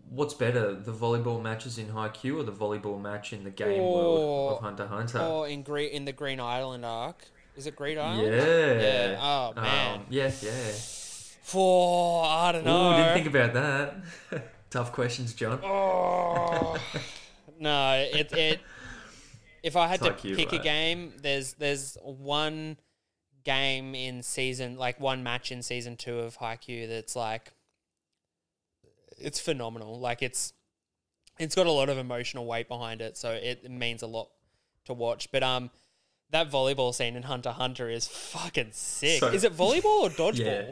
[0.09, 3.93] What's better, the volleyball matches in Haikyuu or the volleyball match in the game Oh.
[3.93, 5.19] world of Hunter Hunter?
[5.19, 7.23] or in green in the Greed Island arc
[7.55, 8.81] is it Greed Island yeah.
[8.81, 9.17] Yeah.
[9.21, 9.99] Oh, man.
[9.99, 10.71] Um, yeah, yeah.
[11.43, 12.93] For I don't know.
[12.93, 14.49] Oh, didn't think about that.
[14.69, 15.59] Tough questions, John.
[15.63, 16.77] Oh.
[17.59, 18.59] no, it it.
[19.63, 22.77] If I had It's to like pick a game, there's there's one
[23.43, 27.51] game in season, like one match in season two of Haikyuu that's like,
[29.21, 29.99] it's phenomenal.
[29.99, 30.53] Like it's,
[31.37, 34.29] it's got a lot of emotional weight behind it, so it, means a lot
[34.85, 35.31] to watch.
[35.31, 35.69] But um,
[36.31, 39.19] that volleyball scene in Hunter Hunter is fucking sick.
[39.19, 40.67] So- is it volleyball or dodgeball?
[40.67, 40.71] Yeah.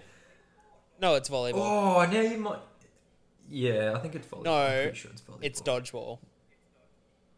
[0.99, 1.55] No, it's volleyball.
[1.55, 2.59] Oh, now you might.
[3.49, 4.43] Yeah, I think it's volleyball.
[4.43, 5.37] No, I'm sure it's volleyball.
[5.41, 6.19] It's dodgeball.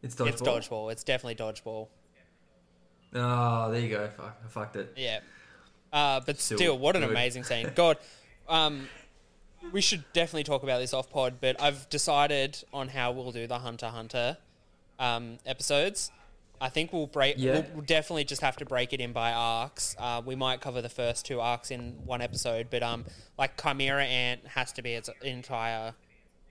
[0.02, 0.28] It's dodgeball.
[0.28, 0.91] It's dodgeball.
[0.91, 1.88] It's definitely dodgeball.
[3.13, 4.08] Oh, there you go.
[4.15, 4.93] Fuck, I fucked it.
[4.95, 5.19] Yeah.
[5.91, 7.12] Uh, but Still still, what an good.
[7.12, 7.72] amazing scene.
[7.76, 7.98] God,
[8.48, 8.88] um,
[9.72, 13.48] we should definitely talk about this off pod, but I've decided on how we'll do
[13.48, 14.38] the Hunter Hunter
[14.98, 16.12] um, episodes.
[16.62, 17.36] I think we'll break.
[17.38, 17.63] Yeah.
[17.74, 19.95] We'll, definitely just have to break it in by arcs.
[19.98, 23.06] Uh, we might cover the first two arcs in one episode, but um,
[23.38, 25.93] like Chimera Ant has to be its entire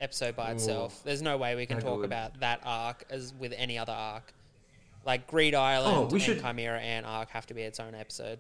[0.01, 1.03] episode by itself.
[1.05, 2.07] There's no way we can how talk good.
[2.07, 4.33] about that arc as with any other arc.
[5.05, 7.95] Like Greed Island Oh, we and should- Chimera Ant arc have to be its own
[7.95, 8.39] episode.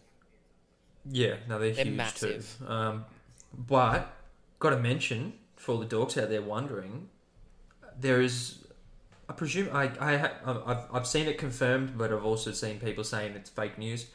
[1.10, 2.56] Yeah, no, they're, They're huge massive.
[2.66, 3.04] Um,
[3.52, 4.10] but
[4.58, 7.08] got to mention for all the dogs out there wondering,
[7.98, 8.64] there is,
[9.28, 13.34] I presume I I, I've, I've seen it confirmed, but I've also seen people saying
[13.34, 14.06] it's fake news.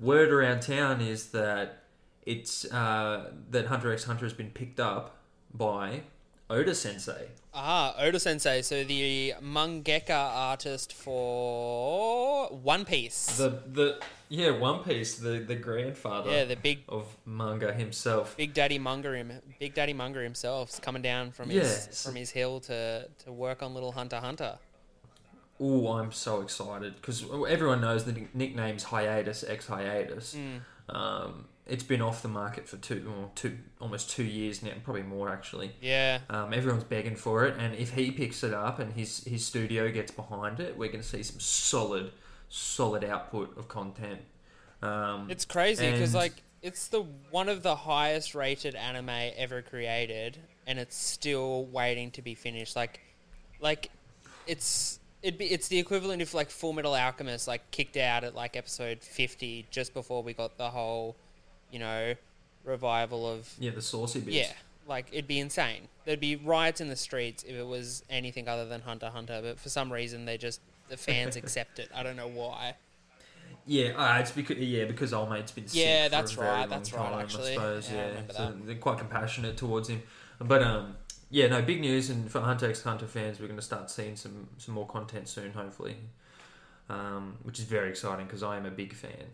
[0.00, 1.84] Word around town is that
[2.24, 5.18] it's uh, that Hunter x Hunter has been picked up
[5.54, 6.02] by
[6.48, 7.28] Oda Sensei.
[7.52, 10.10] Ah, Oda Sensei, so the mangaka
[10.50, 13.36] artist for One Piece.
[13.36, 18.36] The the yeah One Piece, the the grandfather yeah, the big of manga himself.
[18.36, 21.86] Big Daddy Munger him, Big Daddy Munger himself is coming down from Yes.
[21.86, 24.58] his from his hill to to work on Little Hunter Hunter.
[25.58, 30.36] Oh, I'm so excited because everyone knows the nick- nickname's hiatus, ex hiatus.
[30.36, 30.94] Mm.
[30.94, 35.02] Um, it's been off the market for two, or two, almost two years now, probably
[35.02, 35.72] more actually.
[35.80, 39.44] Yeah, Um, everyone's begging for it, and if he picks it up and his his
[39.44, 42.12] studio gets behind it, we're going to see some solid,
[42.48, 44.20] solid output of content.
[44.82, 50.38] Um, it's crazy because like it's the one of the highest rated anime ever created,
[50.66, 52.76] and it's still waiting to be finished.
[52.76, 53.00] Like,
[53.60, 53.90] like
[54.46, 58.34] it's it'd be it's the equivalent of like Full Metal Alchemist like kicked out at
[58.34, 61.16] like episode fifty just before we got the whole,
[61.76, 62.14] you know,
[62.64, 64.34] revival of yeah, the saucy bits.
[64.34, 64.52] yeah.
[64.88, 65.88] Like it'd be insane.
[66.06, 69.60] There'd be riots in the streets if it was anything other than Hunter Hunter, but
[69.60, 71.90] for some reason they just the fans accept it.
[71.94, 72.76] I don't know why.
[73.66, 76.48] Yeah, uh, it's because yeah because old mate's been sick Yeah, for that's a very
[76.48, 77.50] right, long that's right, time, actually.
[77.50, 80.02] I suppose Yeah, yeah, remember so they're quite compassionate towards him.
[80.40, 80.96] But um,
[81.28, 84.16] yeah, no big news, and for Hunter x Hunter fans, we're going to start seeing
[84.16, 85.96] some some more content soon, hopefully,
[86.88, 89.26] um, which is very exciting because I am a big fan.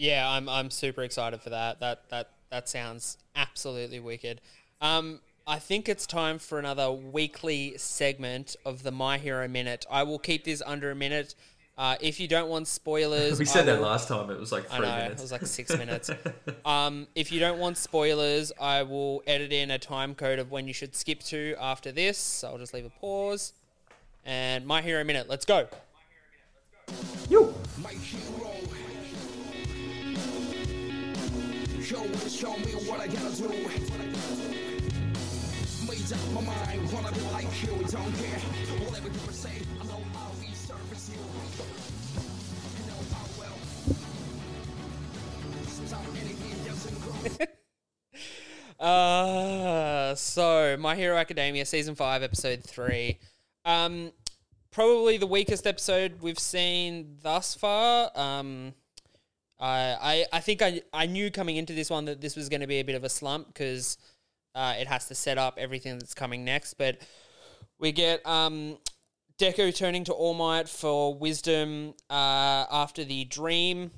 [0.00, 1.78] Yeah, I'm I'm super excited for that.
[1.80, 4.40] That that that sounds absolutely wicked.
[4.80, 9.84] Um, I think it's time for another weekly segment of the My Hero Minute.
[9.90, 11.34] I will keep this under a minute.
[11.76, 14.72] Uh, if you don't want spoilers, We I said that last time; it was like
[14.72, 15.20] I three know minutes.
[15.20, 16.10] it was like six minutes.
[16.64, 20.66] Um, if you don't want spoilers, I will edit in a time code of when
[20.66, 22.16] you should skip to after this.
[22.16, 23.52] So I'll just leave a pause.
[24.24, 25.68] And My Hero Minute, let's go.
[27.28, 27.54] You.
[31.90, 33.48] Show, me what I gotta do.
[35.88, 38.38] Made up my mind, wanna be like you, don't care.
[38.86, 39.50] Whatever you say,
[39.80, 41.18] I know I'll resurface you.
[42.76, 43.58] I know how well.
[45.66, 46.96] Sometimes anything doesn't
[47.38, 47.44] go.
[48.86, 53.18] Uh, so My Hero Academia season five, episode three.
[53.64, 54.12] Um,
[54.70, 58.12] probably the weakest episode we've seen thus far.
[58.14, 58.74] Um,
[59.60, 62.66] I I, think I I knew coming into this one that this was going to
[62.66, 63.98] be a bit of a slump because
[64.54, 66.74] uh, it has to set up everything that's coming next.
[66.74, 66.98] But
[67.78, 68.78] we get um,
[69.38, 73.90] Deku turning to All Might for wisdom uh, after the dream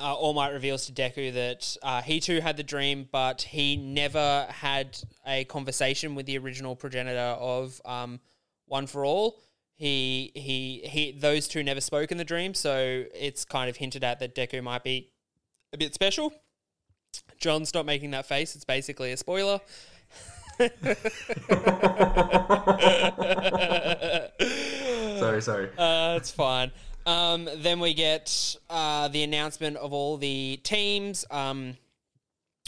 [0.00, 3.76] uh, All Might reveals to Deku that uh, he too had the dream, but he
[3.76, 8.20] never had a conversation with the original progenitor of um,
[8.66, 9.38] One for All.
[9.82, 14.04] He, he, he, those two never spoke in the dream, so it's kind of hinted
[14.04, 15.10] at that Deku might be
[15.72, 16.32] a bit special.
[17.36, 19.60] John's not making that face; it's basically a spoiler.
[25.18, 25.70] Sorry, sorry.
[25.76, 26.70] Uh, it's fine.
[27.04, 31.76] Um, then we get uh, the announcement of all the teams um,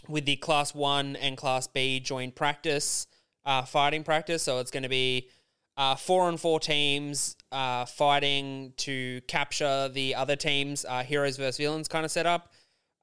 [0.09, 3.07] with the Class 1 and Class B joint practice,
[3.44, 4.42] uh, fighting practice.
[4.42, 5.29] So it's going to be
[5.76, 11.56] uh, four on four teams uh, fighting to capture the other teams, uh, heroes versus
[11.56, 12.52] villains kind of setup.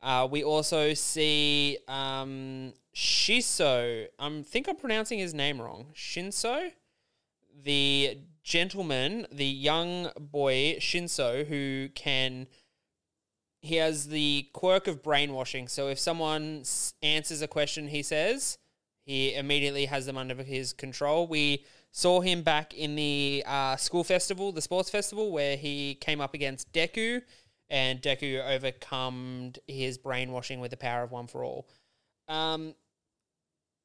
[0.01, 4.07] Uh, we also see um, Shiso.
[4.17, 5.88] I think I'm pronouncing his name wrong.
[5.93, 6.71] Shinso,
[7.63, 12.47] the gentleman, the young boy Shinso, who can.
[13.63, 15.67] He has the quirk of brainwashing.
[15.67, 16.63] So if someone
[17.03, 18.57] answers a question he says,
[19.05, 21.27] he immediately has them under his control.
[21.27, 26.21] We saw him back in the uh, school festival, the sports festival, where he came
[26.21, 27.21] up against Deku,
[27.69, 31.67] and Deku overcome his brainwashing with the power of one for all.
[32.27, 32.75] Um,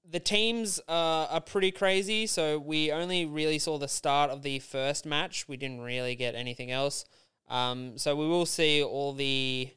[0.09, 4.61] the teams uh, are pretty crazy, so we only really saw the start of the
[4.61, 5.49] first match.
[5.49, 7.05] We didn't really get anything else.
[7.49, 9.71] Um, so we will see all the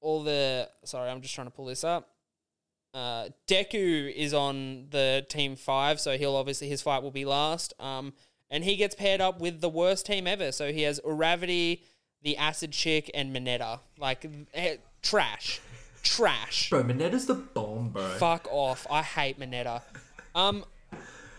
[0.00, 0.68] all the.
[0.84, 2.08] Sorry, I'm just trying to pull this up.
[2.94, 7.74] Uh, Deku is on the team five, so he'll obviously his fight will be last.
[7.78, 8.12] Um,
[8.50, 10.52] and he gets paired up with the worst team ever.
[10.52, 11.82] So he has Uravity,
[12.22, 13.80] the Acid Chick, and Mineta.
[13.98, 15.60] Like eh, trash,
[16.02, 16.70] trash.
[16.70, 18.02] Bro, Mineta's the bomb, bro.
[18.18, 18.86] Fuck off.
[18.90, 19.82] I hate Mineta.
[20.34, 20.64] Um,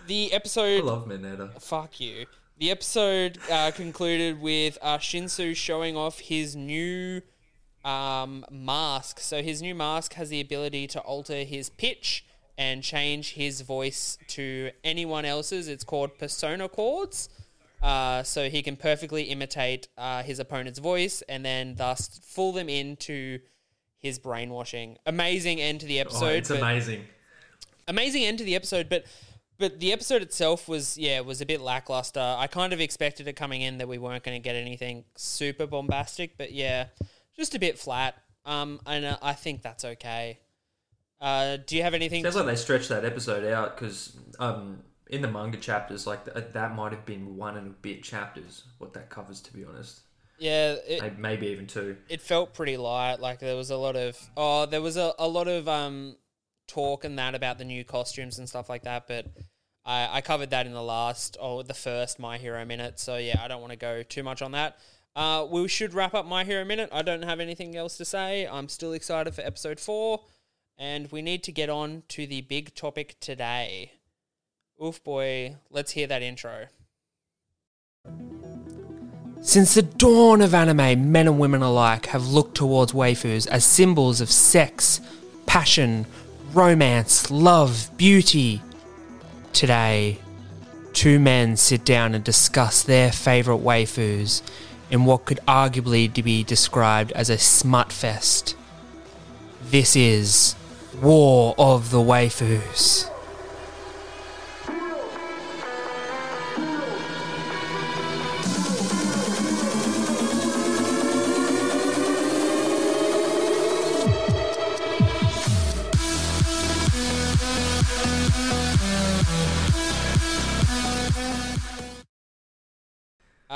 [0.07, 0.81] the episode.
[0.81, 1.61] I love Mineta.
[1.61, 2.25] Fuck you.
[2.57, 7.21] The episode uh, concluded with uh, Shinso showing off his new
[7.85, 9.19] um, mask.
[9.19, 12.25] So his new mask has the ability to alter his pitch
[12.57, 15.67] and change his voice to anyone else's.
[15.67, 17.29] It's called persona chords.
[17.81, 22.67] Uh, so he can perfectly imitate uh, his opponent's voice and then thus fool them
[22.67, 23.39] into
[23.97, 24.97] his brainwashing.
[25.05, 26.25] Amazing end to the Oh, episode.
[26.35, 27.05] it's amazing.
[27.87, 29.05] amazing end to the episode, but
[29.57, 32.19] but the episode itself was yeah was a bit lackluster.
[32.37, 35.65] I kind of expected it coming in that we weren't going to get anything super
[35.65, 36.87] bombastic, but yeah,
[37.39, 38.15] just a bit flat.
[38.45, 40.39] Um, and uh, I think that's okay.
[41.19, 42.23] Uh, do you have anything?
[42.23, 46.47] Sounds like they stretched that episode out because um, in the manga chapters, like th-
[46.53, 48.63] that might have been one and a bit chapters.
[48.77, 50.01] What that covers, to be honest,
[50.37, 51.97] yeah, it, May- maybe even two.
[52.07, 53.19] it felt pretty light.
[53.19, 56.15] Like there was a lot of oh, there was a, a lot of um
[56.67, 59.07] talk and that about the new costumes and stuff like that.
[59.07, 59.25] But
[59.85, 62.99] I, I covered that in the last or the first My Hero minute.
[62.99, 64.77] So yeah, I don't want to go too much on that.
[65.15, 66.89] Uh, we should wrap up My Hero minute.
[66.91, 68.47] I don't have anything else to say.
[68.47, 70.21] I'm still excited for episode four,
[70.77, 73.93] and we need to get on to the big topic today.
[74.83, 76.67] Oof boy, let's hear that intro.
[79.41, 84.21] Since the dawn of anime, men and women alike have looked towards waifus as symbols
[84.21, 85.01] of sex,
[85.45, 86.05] passion,
[86.53, 88.61] romance, love, beauty.
[89.53, 90.19] Today,
[90.93, 94.41] two men sit down and discuss their favourite waifus
[94.89, 98.55] in what could arguably be described as a smut fest.
[99.61, 100.55] This is
[101.01, 103.09] War of the Waifus.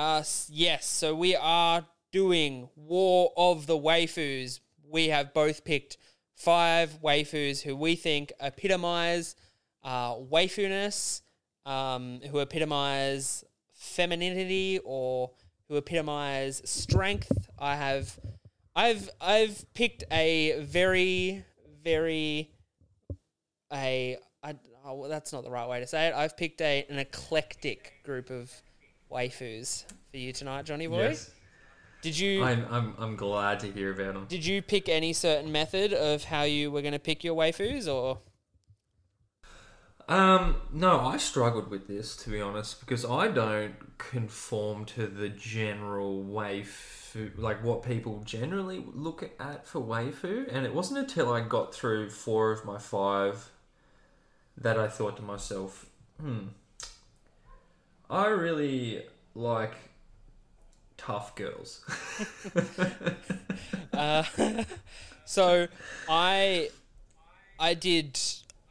[0.03, 4.59] Uh, yes, so we are doing War of the Waifus.
[4.85, 5.95] We have both picked
[6.35, 9.37] five waifus who we think epitomize
[9.81, 11.21] uh, waifuness,
[11.65, 15.31] um, who epitomize femininity, or
[15.69, 17.31] who epitomize strength.
[17.57, 18.19] I have,
[18.75, 21.45] I've, I've picked a very,
[21.81, 22.51] very,
[23.71, 26.13] a, I, oh, well, that's not the right way to say it.
[26.13, 28.51] I've picked a an eclectic group of
[29.13, 31.09] waifus for you tonight, Johnny boy.
[31.09, 31.31] Yes,
[32.01, 34.27] Did you I'm, I'm I'm glad to hear about them.
[34.27, 37.87] did you pick any certain method of how you were going to pick your waifus,
[37.87, 38.19] or
[40.07, 45.29] Um, no, I struggled with this to be honest because I don't conform to the
[45.29, 51.39] general waifu, like what people generally look at for waifu, and it wasn't until I
[51.41, 53.49] got through four of my five
[54.57, 55.85] that I thought to myself,
[56.19, 56.47] hmm,
[58.13, 59.01] I really
[59.33, 59.73] like
[60.97, 61.83] tough girls.
[63.93, 64.23] Uh,
[65.25, 65.67] so
[66.09, 66.69] I
[67.59, 68.19] I did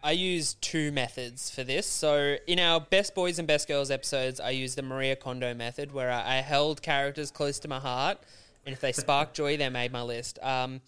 [0.02, 1.86] I used two methods for this.
[1.86, 5.92] So in our best boys and best girls episodes, I used the Maria Kondo method,
[5.92, 8.18] where I, I held characters close to my heart,
[8.66, 10.40] and if they sparked joy, they made my list.
[10.42, 10.80] Um,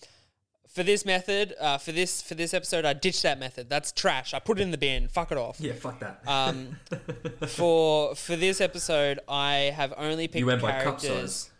[0.74, 3.70] for this method, uh, for this for this episode, I ditched that method.
[3.70, 4.34] That's trash.
[4.34, 5.06] I put it in the bin.
[5.06, 5.60] Fuck it off.
[5.60, 6.20] yeah, fuck that.
[6.26, 6.76] Um,
[7.46, 11.32] for for this episode, I have only picked went by cup characters.
[11.32, 11.50] size.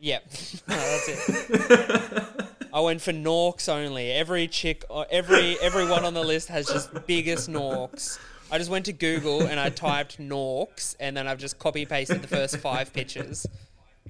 [0.00, 0.24] Yep,
[0.68, 2.46] No, that's it.
[2.74, 4.12] I went for Norks only.
[4.12, 8.18] Every chick, uh, every everyone on the list has just biggest Norks.
[8.52, 12.22] I just went to Google and I typed Norks, and then I've just copy pasted
[12.22, 13.46] the first five pictures.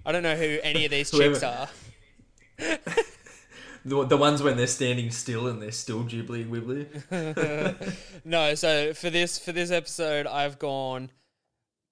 [0.04, 1.68] I don't know who any of these chicks are.
[3.84, 7.94] The, the ones when they're standing still and they're still ghibli wibbly.
[8.24, 11.10] No, so for this for this episode, I've gone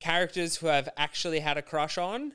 [0.00, 2.32] characters who I've actually had a crush on,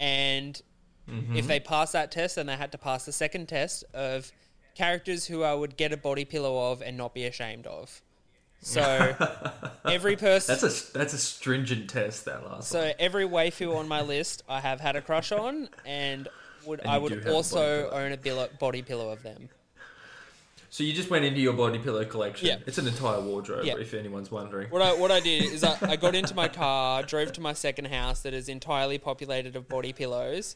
[0.00, 0.60] and
[1.08, 1.36] Mm-hmm.
[1.36, 4.32] if they pass that test, then they had to pass the second test of
[4.74, 8.02] characters who I would get a body pillow of and not be ashamed of.
[8.60, 9.14] So
[9.84, 12.24] every person, That's a that's a stringent test.
[12.24, 12.50] That last.
[12.54, 12.62] one.
[12.62, 16.26] so every waifu on my list, I have had a crush on, and
[16.66, 19.48] would And I would have a also own a billo- body pillow of them.
[20.68, 22.48] So you just went into your body pillow collection.
[22.48, 22.56] Yeah.
[22.66, 23.76] It's an entire wardrobe, Yeah.
[23.78, 24.68] if anyone's wondering.
[24.70, 27.52] What I what I did is I, I got into my car, drove to my
[27.54, 30.54] second house that is entirely populated of body pillows.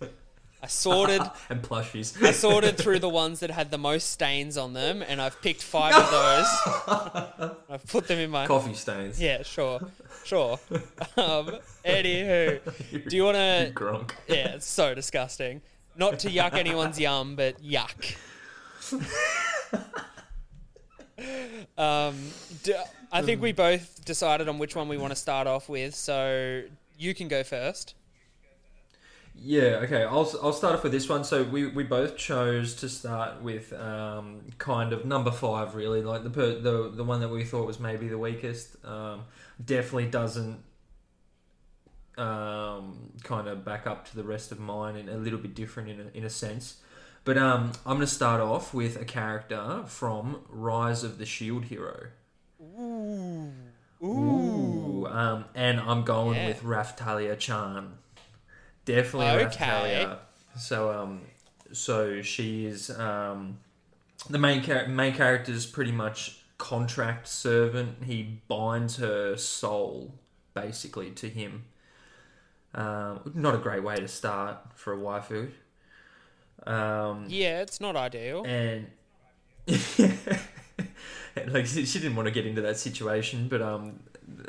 [0.63, 2.23] I sorted and plushies.
[2.23, 5.63] I sorted through the ones that had the most stains on them, and I've picked
[5.63, 7.57] five of those.
[7.71, 9.19] I've put them in my Coffee stains.
[9.19, 9.81] yeah, sure,
[10.27, 10.59] sure.
[11.17, 13.73] Um, anywho, do you want to?
[13.75, 14.11] Gronk.
[14.29, 15.63] Yeah, it's so disgusting.
[15.97, 18.17] Not to yuck anyone's yum, but yuck.
[21.79, 22.17] um,
[23.23, 26.63] think we both decided on which one we want to start off with, so
[26.99, 27.95] you can go first.
[29.43, 30.03] Yeah, okay.
[30.03, 31.25] I'll, I'll start off with this one.
[31.25, 36.25] So we, we both chose to start with um, kind of number five, really, like
[36.25, 38.77] the per, the the one that we thought was maybe the weakest.
[38.85, 39.23] Um,
[39.65, 40.63] definitely doesn't
[42.21, 45.89] um, kind of back up to the rest of mine, and a little bit different
[45.91, 46.77] in a, in a sense.
[47.25, 51.65] But um, I'm going to start off with a character from Rise of the Shield
[51.67, 52.07] Hero.
[52.63, 53.53] Ooh.
[54.03, 55.07] Ooh.
[55.07, 56.49] Um, and I'm going Yeah.
[56.49, 57.93] with Raphtalia Chan.
[58.85, 59.57] Definitely Okay.
[59.57, 60.19] Raphtalia.
[60.59, 61.21] So um,
[61.73, 63.59] so she is um,
[64.29, 68.05] the main char- main character is pretty much contract servant.
[68.05, 70.15] He binds her soul
[70.55, 71.65] basically to him.
[72.75, 75.51] Um, not a great way to start for a waifu.
[76.67, 78.45] Um, Yeah, it's not ideal.
[78.47, 78.87] and
[81.49, 84.01] like she didn't want to get into that situation, but um,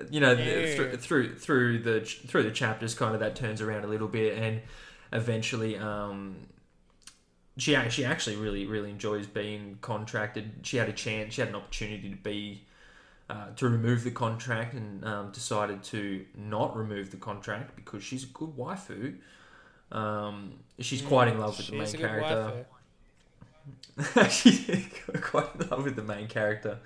[0.10, 0.76] you know, No.
[0.76, 4.38] through, through through the through the chapters, kind of that turns around a little bit,
[4.38, 4.62] and
[5.14, 6.36] eventually, um,
[7.58, 10.52] she she actually really really enjoys being contracted.
[10.64, 12.66] She had a chance, she had an opportunity to be.
[13.32, 18.26] Uh, to remove the contract and um, decided to not remove the contract because she's
[18.26, 19.16] a good waifu.
[19.90, 22.66] Um, she's quite in love with the main character.
[24.30, 24.86] She's
[25.22, 26.80] quite in love with the main character.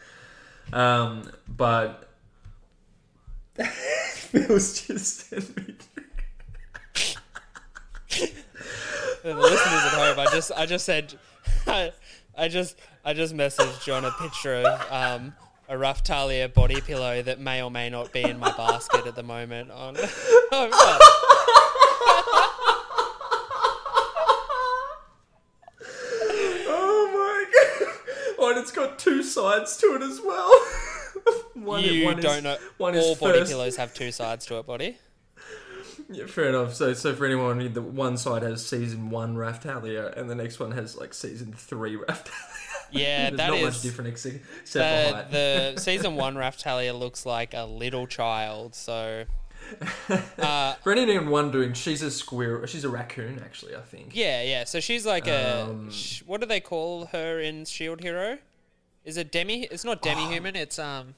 [0.72, 2.10] Um, but
[4.14, 5.76] Phil's just sent me.
[9.24, 11.16] The listeners at home, I just I just said
[11.68, 11.92] I,
[12.38, 15.34] I just I just messaged John a picture of um,
[15.68, 19.24] a Raphtalia body pillow that may or may not be in my basket at the
[19.24, 19.72] moment.
[19.72, 19.96] On
[26.68, 28.36] Oh my god!
[28.38, 30.50] Oh, and it's got two sides to it as well.
[31.54, 32.58] one, you one don't know.
[32.78, 34.98] one all is body first- pillows have two sides to it, buddy.
[36.10, 36.76] Yeah, fair enough.
[36.76, 40.72] So, so for anyone, the one side has season one Raphtalia, and the next one
[40.72, 42.75] has like season three Raphtalia.
[42.92, 45.32] Yeah, There's that not is much different ex- except for the, height.
[45.32, 48.76] the season one Raphtalia looks like a little child.
[48.76, 49.26] So
[50.38, 52.66] uh, For anyone wondering, she's a squirrel.
[52.68, 53.76] She's a raccoon, actually.
[53.76, 54.12] I think.
[54.16, 54.64] yeah, yeah.
[54.64, 58.38] So she's like a Um, sh- what do they call her in Shield Hero?
[59.04, 59.64] Is it demi?
[59.66, 60.56] It's not demi human.
[60.56, 61.16] It's um.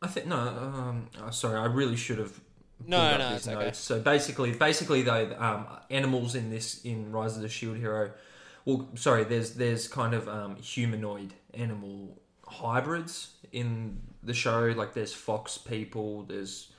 [0.00, 0.36] I think no.
[0.36, 2.40] Um, oh, sorry, I really should have.
[2.86, 3.64] No, no, these it's okay.
[3.66, 3.78] notes.
[3.78, 8.10] So basically, basically though, um, animals in this in Rise of the Shield Hero.
[8.64, 14.72] Well, sorry, there's there's kind of um, humanoid animal hybrids in the show.
[14.76, 16.22] Like there's fox people.
[16.24, 16.72] There's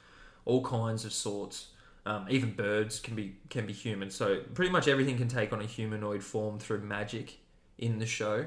[0.46, 1.68] all kinds of sorts.
[2.06, 4.10] Um, even birds can be can be human.
[4.10, 7.40] So pretty much everything can take on a humanoid form through magic
[7.78, 8.46] in the show.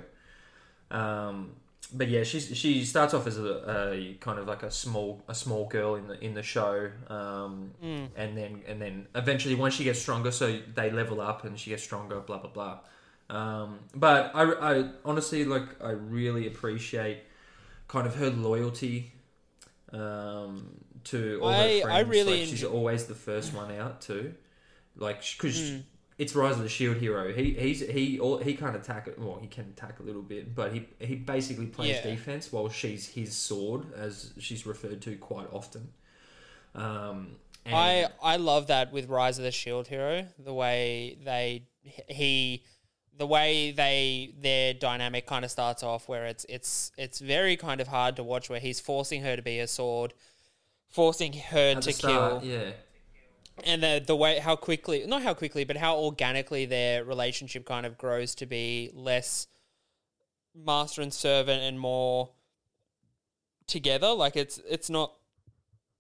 [0.91, 1.53] Um,
[1.95, 5.35] but yeah, she's she starts off as a, a kind of like a small a
[5.35, 7.71] small girl in the in the show, um,
[8.17, 11.71] and then and then eventually once she gets stronger, so they level up and she
[11.71, 12.79] gets stronger, blah blah blah.
[13.29, 14.43] Um, but I,
[14.79, 17.19] I honestly like I really appreciate
[17.89, 19.13] kind of her loyalty
[19.93, 20.69] um,
[21.05, 22.09] to all I- her I friends.
[22.09, 24.35] really like, she's always the first one out too,
[24.97, 25.77] like because Hmm.
[26.19, 27.33] it's Rise of the Shield hero.
[27.33, 29.19] He he's he all, he can't attack it.
[29.19, 32.03] Well, he can attack a little bit, but he he basically plays Yeah.
[32.11, 35.89] defense while she's his sword, as she's referred to quite often.
[36.75, 41.65] Um, and I I love that with Rise of the Shield Hero, the way they
[42.09, 42.65] he
[43.19, 47.81] the way they their dynamic kind of starts off where it's it's it's very kind
[47.81, 50.13] of hard to watch where he's forcing her to be a sword,
[50.89, 52.51] forcing her at to start, kill.
[52.51, 52.71] yeah,
[53.65, 57.87] and the the way how quickly not how quickly but how organically their relationship kind
[57.87, 59.47] of grows to be less
[60.55, 62.31] master and servant and more
[63.67, 65.13] together like it's it's not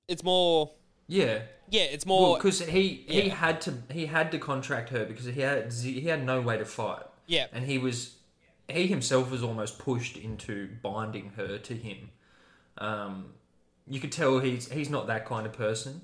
[0.08, 0.70] it's more
[1.08, 1.40] Yeah.
[1.68, 3.34] Yeah it's more because he he yeah.
[3.34, 6.64] had to he had to contract her because he had he had no way to
[6.64, 7.02] fight.
[7.26, 8.16] yeah and he was
[8.68, 12.10] he himself was almost pushed into binding her to him.
[12.78, 13.34] Um,
[13.86, 16.02] you could tell he's he's not that kind of person,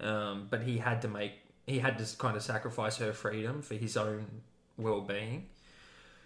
[0.00, 1.32] um, but he had to make
[1.66, 4.26] he had to kind of sacrifice her freedom for his own
[4.78, 5.46] well being.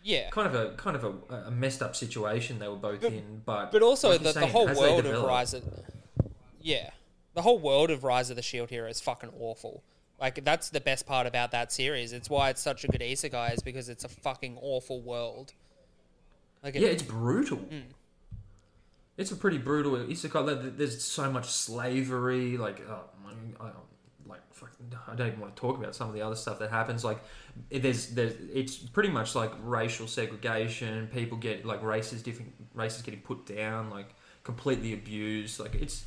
[0.03, 3.43] yeah Kind of a kind of a, a messed up situation they were both in,
[3.45, 5.55] but but also like the, you're the whole world of rise
[6.63, 6.91] yeah
[7.41, 9.83] the whole world of rise of the shield hero is fucking awful
[10.21, 13.55] like that's the best part about that series it's why it's such a good isekai
[13.55, 15.55] is because it's a fucking awful world
[16.63, 17.59] like it, Yeah, it's brutal.
[17.59, 17.79] Hmm.
[19.17, 20.77] It's a pretty brutal isekai.
[20.77, 22.57] There's so much slavery.
[22.57, 23.71] Like, oh, my- I,
[24.27, 24.71] like, fuck,
[25.09, 27.05] I don't even want to talk about some of the other stuff that happens.
[27.05, 27.19] Like,
[27.71, 31.09] there's, there's, it's pretty much like racial segregation.
[31.09, 34.15] People get like races, different races getting put down, like
[34.45, 35.61] completely abused.
[35.61, 36.05] Like, it's.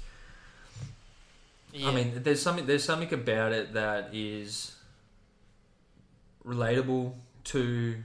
[1.74, 1.90] Yeah.
[1.90, 4.76] I mean, there's something there's something about it that is
[6.46, 7.14] relatable
[7.46, 8.04] to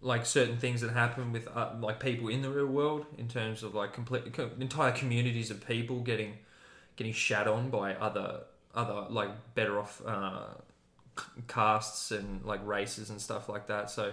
[0.00, 3.62] like certain things that happen with uh, like people in the real world in terms
[3.62, 6.34] of like complete co- entire communities of people getting
[6.96, 8.40] getting shat on by other
[8.74, 10.54] other like better off uh,
[11.18, 13.90] c- castes and like races and stuff like that.
[13.90, 14.12] So,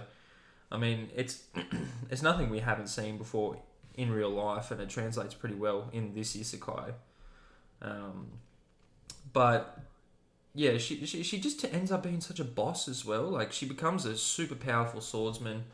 [0.72, 1.44] I mean, it's
[2.10, 3.58] it's nothing we haven't seen before
[3.96, 6.94] in real life, and it translates pretty well in this isekai.
[7.84, 8.26] Um,
[9.32, 9.78] but
[10.54, 13.24] yeah, she, she she just ends up being such a boss as well.
[13.24, 15.64] Like she becomes a super powerful swordsman.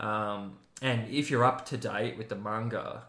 [0.00, 3.02] Um, and if you're up to date with the manga,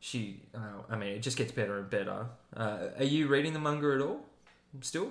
[0.00, 2.26] she uh, I mean it just gets better and better.
[2.56, 4.20] Uh, are you reading the manga at all?
[4.80, 5.10] Still?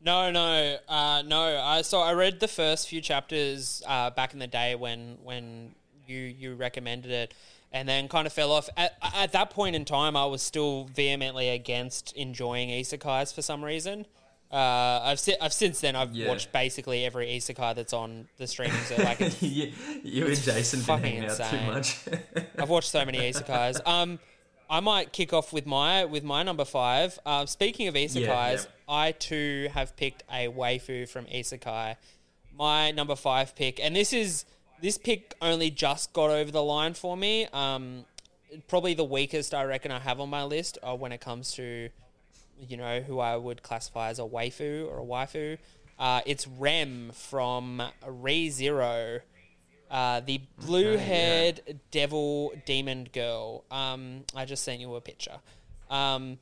[0.00, 1.60] No, no, uh, no.
[1.60, 5.74] I so I read the first few chapters uh, back in the day when when
[6.06, 7.34] you you recommended it,
[7.72, 8.68] and then kind of fell off.
[8.76, 13.64] At, at that point in time, I was still vehemently against enjoying isekais for some
[13.64, 14.06] reason.
[14.50, 16.28] Uh, I've si- I've since then I've Yeah.
[16.28, 18.80] watched basically every isekai that's on the streaming.
[18.86, 21.66] So like it's you, you and Jason been fucking out too insane.
[21.66, 21.98] much.
[22.58, 23.86] I've watched so many isekais.
[23.86, 24.18] Um,
[24.70, 27.18] I might kick off with my with my number five.
[27.26, 28.64] Uh, speaking of isekais, yeah.
[28.88, 31.96] I too have picked a waifu from isekai.
[32.56, 34.46] My number five pick, and this is
[34.80, 37.46] this pick only just got over the line for me.
[37.52, 38.04] Um,
[38.66, 41.88] probably the weakest I reckon I have on my list uh, when it comes to
[42.68, 45.58] you know who I would classify as a waifu or a waifu.
[45.98, 49.20] Uh, it's Rem from Re Zero.
[49.90, 53.64] Uh, the blue-haired devil demon girl.
[53.70, 55.38] Um, I just sent you a picture.
[55.88, 56.38] Um,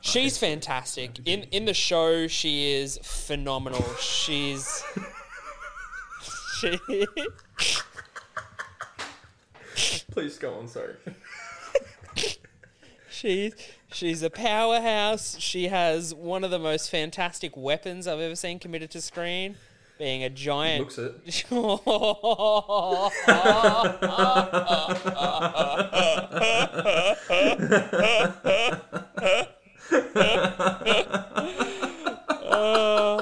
[0.00, 1.18] she's fantastic.
[1.26, 3.84] In in the show, she is phenomenal.
[4.00, 4.82] She's
[10.10, 10.68] Please go on.
[10.68, 10.94] Sorry.
[13.10, 13.54] She's
[13.92, 15.38] she's a powerhouse.
[15.38, 19.54] She has one of the most fantastic weapons I've ever seen committed to screen,
[19.98, 20.80] being a giant.
[20.80, 21.14] Looks it.
[21.50, 23.10] Uh,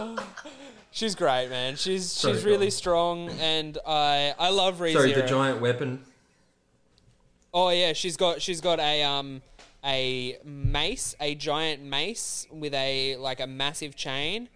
[1.02, 1.74] she's great, man.
[1.74, 2.70] She's Sorry, she's really on.
[2.70, 4.92] strong, and I I love ReZero.
[4.92, 6.04] Sorry, the giant weapon.
[7.52, 9.42] Oh yeah, she's got she's got a um
[9.84, 14.48] a mace, a giant mace with a like a massive chain,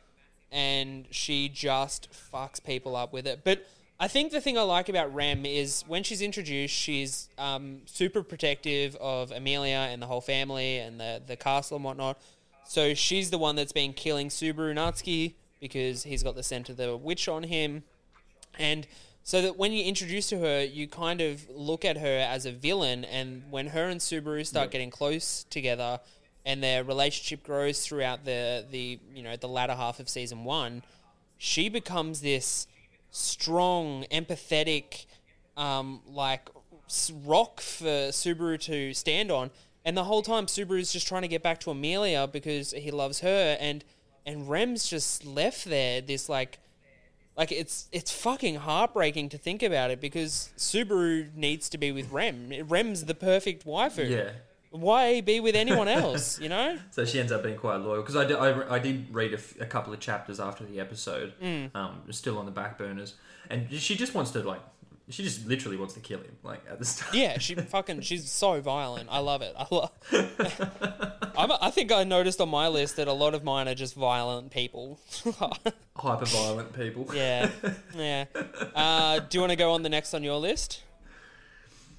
[0.53, 3.41] and she just fucks people up with it.
[3.43, 3.67] But
[3.99, 8.23] I think the thing I like about Rem is when she's introduced, she's um, super
[8.23, 12.21] protective of Emilia and the whole family and the the castle and whatnot.
[12.69, 16.77] So she's the one that's been killing Subaru Natsuki because he's got the scent of
[16.77, 17.83] the witch on him.
[18.59, 18.87] And
[19.23, 22.53] so that when you introduce to her, you kind of look at her as a
[22.53, 23.05] villain.
[23.05, 26.01] And when her and Subaru start getting close together,
[26.45, 30.83] and their relationship grows throughout the the you know the latter half of season one,
[31.37, 32.69] she becomes this
[33.11, 35.07] strong, empathetic,
[35.57, 36.49] um, like
[37.25, 39.51] rock for Subaru to stand on.
[39.85, 43.21] And the whole time, Subaru's just trying to get back to Emilia because he loves
[43.21, 43.85] her, and
[44.27, 46.01] and Rem's just left there.
[46.03, 46.59] This like
[47.37, 52.11] like it's it's fucking heartbreaking to think about it because Subaru needs to be with
[52.11, 52.53] Rem.
[52.69, 54.09] Rem's the perfect waifu.
[54.11, 54.31] Yeah.
[54.71, 56.39] Why be with anyone else?
[56.41, 56.77] You know?
[56.91, 59.37] So she ends up being quite loyal because I did, I, I did read a,
[59.37, 61.75] f- a couple of chapters after the episode, Mm.
[61.75, 63.15] um, still on the back burners,
[63.49, 64.61] and she just wants to like
[65.09, 66.37] she just literally wants to kill him.
[66.43, 67.15] Like at the start.
[67.15, 69.09] Yeah, she fucking she's so violent.
[69.11, 69.55] I love it.
[69.57, 69.93] I love.
[71.39, 73.95] I'm, I think I noticed on my list that a lot of mine are just
[73.95, 74.99] violent people.
[75.97, 77.09] hyper violent people.
[77.15, 77.51] yeah,
[77.95, 78.25] yeah.
[78.75, 80.83] Uh, do you want to go on the next on your list?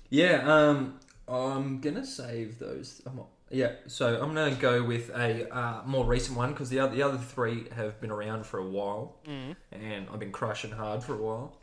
[0.09, 3.01] Yeah, um, I'm gonna save those.
[3.05, 6.79] I'm not, yeah, so I'm gonna go with a uh, more recent one because the
[6.79, 11.03] other the other three have been around for a while, and I've been crushing hard
[11.03, 11.57] for a while.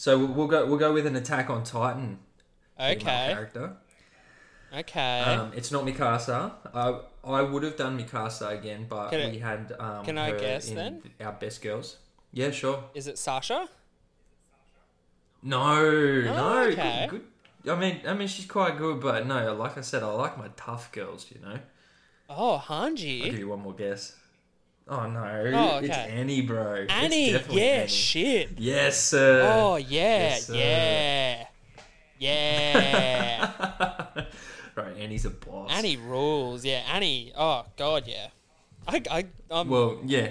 [0.00, 2.20] So we'll, go we'll go with an Attack on Titan
[2.80, 3.76] Okay, character.
[4.74, 5.20] okay.
[5.20, 6.52] Um, it's not Mikasa.
[6.72, 10.70] I I would have done Mikasa again, but Can we had um, can I guess
[10.70, 11.02] then?
[11.20, 11.98] Our best girls.
[12.32, 12.84] Yeah, sure.
[12.94, 13.68] Is it Sasha?
[15.42, 17.06] No, no, okay.
[17.10, 17.24] good,
[17.64, 17.70] good.
[17.70, 20.48] I mean, I mean, she's quite good, but no, like I said, I like my
[20.56, 21.26] tough girls.
[21.30, 21.58] You know.
[22.30, 23.24] Oh, Hanji.
[23.24, 24.16] I'll give you one more guess.
[24.92, 25.20] Oh no,
[25.54, 25.96] Oh, it's.
[25.96, 26.84] Annie, bro.
[26.88, 27.30] Annie.
[27.32, 27.88] definitely Yeah, Annie.
[27.88, 28.48] shit.
[28.58, 29.48] Yes, sir.
[29.54, 30.54] Oh yeah, Yes, sir.
[30.56, 31.46] yeah,
[32.18, 33.50] yeah.
[34.74, 35.70] right, Annie's a boss.
[35.72, 36.64] Annie rules.
[36.64, 37.32] Yeah, Annie.
[37.36, 38.28] Oh god, yeah.
[38.88, 40.30] I, I, I'm, Well, yeah.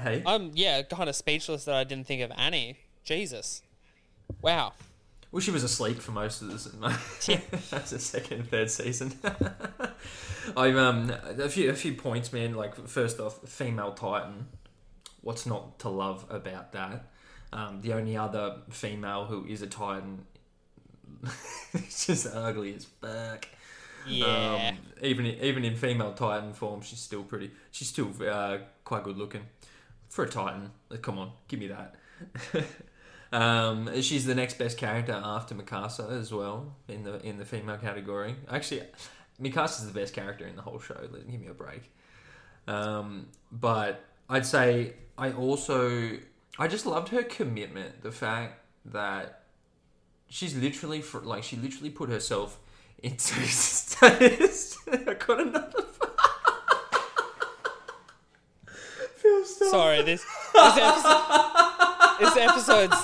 [0.00, 0.22] Hey.
[0.26, 2.76] I'm, yeah, kind of speechless that I didn't think of Annie.
[3.04, 3.62] Jesus.
[4.42, 4.72] Wow.
[5.32, 6.64] Well, she was asleep for most of this.
[7.70, 9.12] That's the second and third season.
[10.56, 12.54] I'm um a few a few points, man.
[12.54, 14.46] Like first off, female Titan.
[15.20, 17.06] What's not to love about that?
[17.52, 20.24] Um, the only other female who is a Titan,
[21.74, 23.48] it's just ugly as fuck.
[24.06, 24.72] Yeah.
[24.72, 27.50] Um, even even in female Titan form, she's still pretty.
[27.72, 29.42] She's still uh, quite good looking
[30.08, 30.70] for a Titan.
[30.88, 31.96] Like, Come on, give me that.
[33.32, 37.76] Um, she's the next best character after Mikasa as well in the in the female
[37.76, 38.36] category.
[38.50, 38.82] Actually,
[39.40, 40.96] Mikasa's the best character in the whole show.
[41.12, 41.90] Give me a break.
[42.68, 46.18] Um, but I'd say I also
[46.58, 48.02] I just loved her commitment.
[48.02, 49.42] The fact that
[50.28, 52.58] she's literally for, like she literally put herself
[53.02, 54.78] into status.
[54.90, 55.72] I got another.
[59.44, 60.24] Sorry, this
[60.54, 61.75] this episode,
[62.20, 62.96] this episode's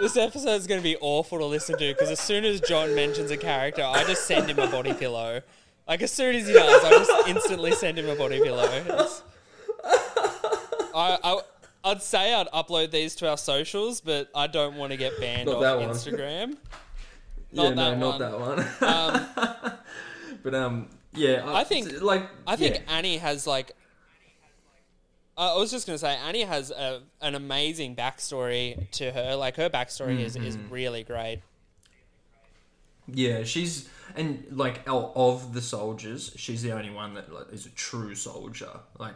[0.00, 3.36] this episode's gonna be awful to listen to because as soon as John mentions a
[3.36, 5.40] character, I just send him a body pillow.
[5.88, 8.64] Like as soon as he does, I just instantly send him a body pillow.
[8.64, 9.22] It's-
[10.94, 11.40] I, I
[11.84, 15.46] I'd say I'd upload these to our socials, but I don't want to get banned
[15.48, 15.88] Not that one.
[15.90, 16.56] Instagram.
[17.52, 18.60] yeah, Not no, that not that one.
[18.80, 19.72] Um,
[20.42, 22.94] but um, yeah, I think- like I think yeah.
[22.96, 23.72] Annie has like.
[25.36, 29.36] I was just gonna say Annie has a, an amazing backstory to her.
[29.36, 30.72] Like her backstory is is Mm-hmm.
[30.72, 31.42] really great.
[33.08, 37.70] Yeah, she's and like of the soldiers, she's the only one that like, is a
[37.70, 38.70] true soldier.
[38.98, 39.14] Like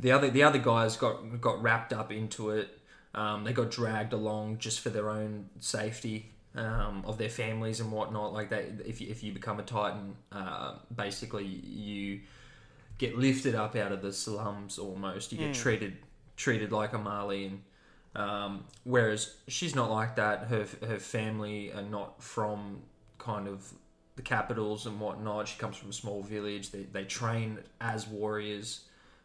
[0.00, 2.78] the other the other guys got got wrapped up into it.
[3.14, 7.92] Um, they got dragged along just for their own safety um, of their families and
[7.92, 8.32] whatnot.
[8.32, 12.20] Like they, if you, if you become a titan, uh, basically you
[13.06, 15.32] get lifted up out of the slums almost.
[15.32, 15.96] You get treated
[16.36, 17.58] treated like a Marleyan
[18.14, 20.44] um, whereas she's not like that.
[20.44, 22.82] Her her family are not from
[23.18, 23.72] kind of
[24.16, 25.48] the capitals and whatnot.
[25.48, 26.70] She comes from a small village.
[26.70, 28.82] They they train as warriors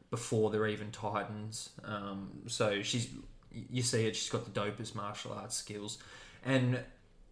[0.09, 1.69] before they're even titans.
[1.83, 3.09] Um, so she's
[3.51, 4.15] you see it.
[4.15, 5.97] She's got the dopest martial arts skills,
[6.45, 6.79] and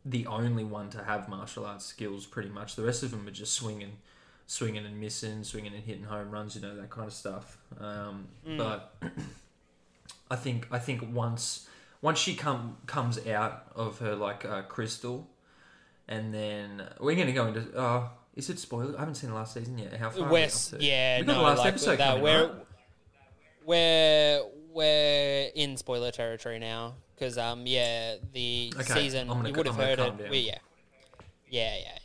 [0.03, 2.25] the only one to have martial arts skills.
[2.25, 3.93] Pretty much the rest of them are just swinging.
[4.47, 7.57] Swinging and missing, swinging and hitting home runs, you know that kind of stuff.
[7.79, 8.27] Um,
[8.57, 8.93] But
[10.31, 11.67] I think I think once
[12.01, 15.27] once she come comes out of her like uh, crystal,
[16.07, 17.75] and then we're gonna go into.
[17.75, 18.95] Uh, is it spoiler?
[18.95, 19.93] I haven't seen the last season yet.
[19.93, 20.29] How far?
[20.29, 22.07] West, yeah, We got no, the last like episode that.
[22.09, 22.55] coming, We're right?
[23.65, 24.41] we're
[24.73, 29.75] we're in spoiler territory now because um yeah the Okay, season gonna- you would have
[29.75, 30.29] heard it.
[30.29, 30.57] We, yeah,
[31.49, 31.97] yeah, yeah,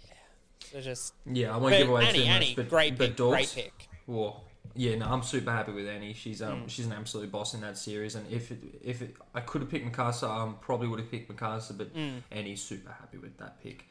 [0.73, 0.81] yeah.
[0.81, 2.57] So just Yeah, I won't give away Annie, too much.
[2.57, 3.89] But, great but pick, Dorks, great pick.
[4.07, 4.41] Whoa.
[4.75, 6.13] Yeah, no, I'm super happy with Annie.
[6.13, 8.15] She's um she's an absolute boss in that series.
[8.15, 11.31] And if it, if it, I could have picked Mikasa, I probably would have picked
[11.31, 11.77] Mikasa.
[11.77, 11.91] But
[12.31, 13.87] Annie's super happy with that pick.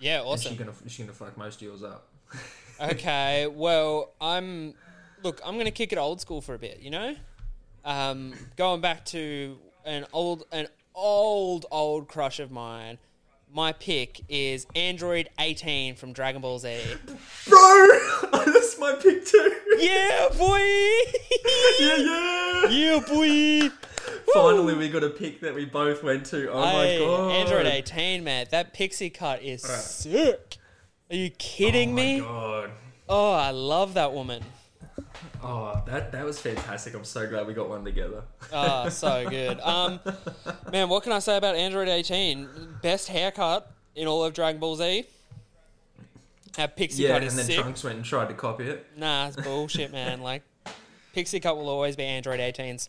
[0.00, 0.50] Yeah, And awesome.
[0.50, 2.08] she's gonna she's gonna fuck most of yours up.
[2.80, 4.74] okay, well, I'm
[5.22, 7.14] look, I'm gonna kick it old school for a bit, you know?
[7.84, 12.98] Um, going back to an old an old, old crush of mine.
[13.54, 16.76] My pick is Android 18 from Dragon Ball Z.
[17.46, 17.86] Bro,
[18.32, 19.56] that's my pick too.
[19.78, 20.58] yeah, boy!
[21.78, 22.68] yeah, yeah.
[22.68, 23.72] yeah, boy!
[24.34, 26.50] Finally, we got a pick that we both went to.
[26.50, 28.48] Oh my god, Android 18, man.
[28.50, 30.56] That pixie cut is sick.
[31.08, 32.22] Are you kidding me?
[32.22, 32.26] oh me?
[32.26, 32.70] My god.
[33.08, 34.42] Oh, I love that woman.
[35.42, 36.94] Oh, that that was fantastic.
[36.94, 38.22] I'm so glad we got one together.
[38.52, 39.60] Oh, so good.
[39.64, 40.00] Um,
[40.72, 42.48] man, what can I say about Android 18?
[42.82, 45.06] Best haircut in all of Dragon Ball Z.
[46.56, 47.58] That pixie yeah, cut and then sick.
[47.58, 48.86] Trunks went and tried to copy it.
[48.96, 50.20] Nah, it's bullshit, man.
[50.24, 50.42] Like,
[51.12, 52.88] pixie cut will always be Android 18's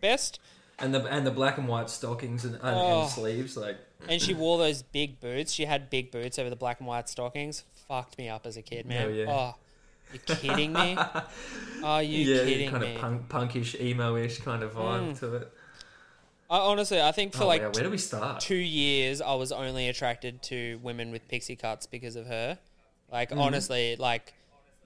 [0.00, 0.40] best.
[0.78, 3.02] And the and the black and white stockings and, and, Oh.
[3.02, 3.76] and sleeves, like
[4.08, 5.52] And she wore those big boots.
[5.52, 7.64] She had big boots over the black and white stockings.
[7.88, 9.00] Fucked me up as a kid, man.
[9.02, 9.26] Hell yeah.
[9.30, 9.54] Oh,
[10.12, 10.96] you kidding me?
[11.84, 12.32] Are you kidding me?
[12.34, 12.94] yeah, kidding kind me?
[12.94, 15.18] of punk, punkish, emo-ish kind of vibe Mm.
[15.20, 15.52] to it.
[16.48, 18.40] I, honestly, I think for oh, like wow, where do we start?
[18.40, 22.58] two years, I was only attracted to women with pixie cuts because of her.
[23.10, 23.40] Like Mm-hmm.
[23.40, 24.32] honestly, like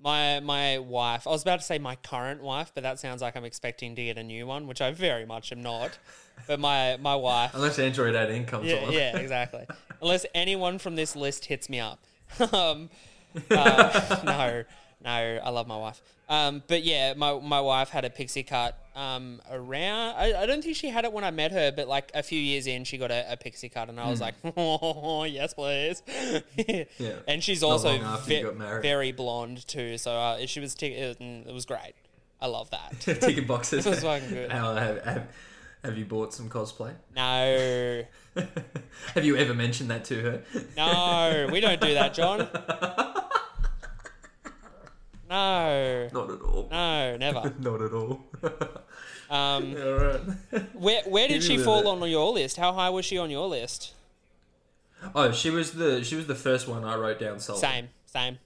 [0.02, 1.26] my my wife.
[1.26, 4.02] I was about to say my current wife, but that sounds like I'm expecting to
[4.04, 5.98] get a new one, which I very much am not.
[6.46, 7.50] But my my wife.
[7.54, 8.92] Unless Android 18 comes Yeah, on.
[8.92, 9.66] yeah, exactly.
[10.00, 11.98] Unless anyone from this list hits me up.
[12.54, 12.88] um,
[13.50, 14.64] uh, no,
[15.02, 16.00] no, I love my wife.
[16.28, 20.14] Um, but yeah, my my wife had a pixie cut um, around.
[20.16, 22.38] I, I don't think she had it when I met her, but like a few
[22.38, 26.02] years in, she got a, a pixie cut, and I was like, oh, yes, please.
[26.98, 27.14] Yeah.
[27.26, 30.74] And she's Not also long after you ve- very blonde too, so uh, she was.
[30.74, 31.94] T- it, it was great.
[32.40, 33.00] I love that.
[33.00, 33.84] Ticket boxes.
[33.86, 34.52] It was fucking good.
[34.52, 35.28] How- have, have,
[35.82, 36.92] have you bought some cosplay?
[37.16, 38.04] No,
[39.14, 40.42] have you ever mentioned that to her?
[40.76, 42.48] no, we don't do that, John.
[45.30, 46.08] No.
[46.12, 46.68] Not at all.
[46.70, 47.54] No, never.
[47.60, 48.24] Not at all.
[49.30, 50.20] Um, all right.
[50.74, 52.56] where where did she fall on your list?
[52.56, 53.92] How high was she on your list?
[55.14, 57.60] Oh, she was the she was the first one I wrote down solid.
[57.60, 58.38] Same, same.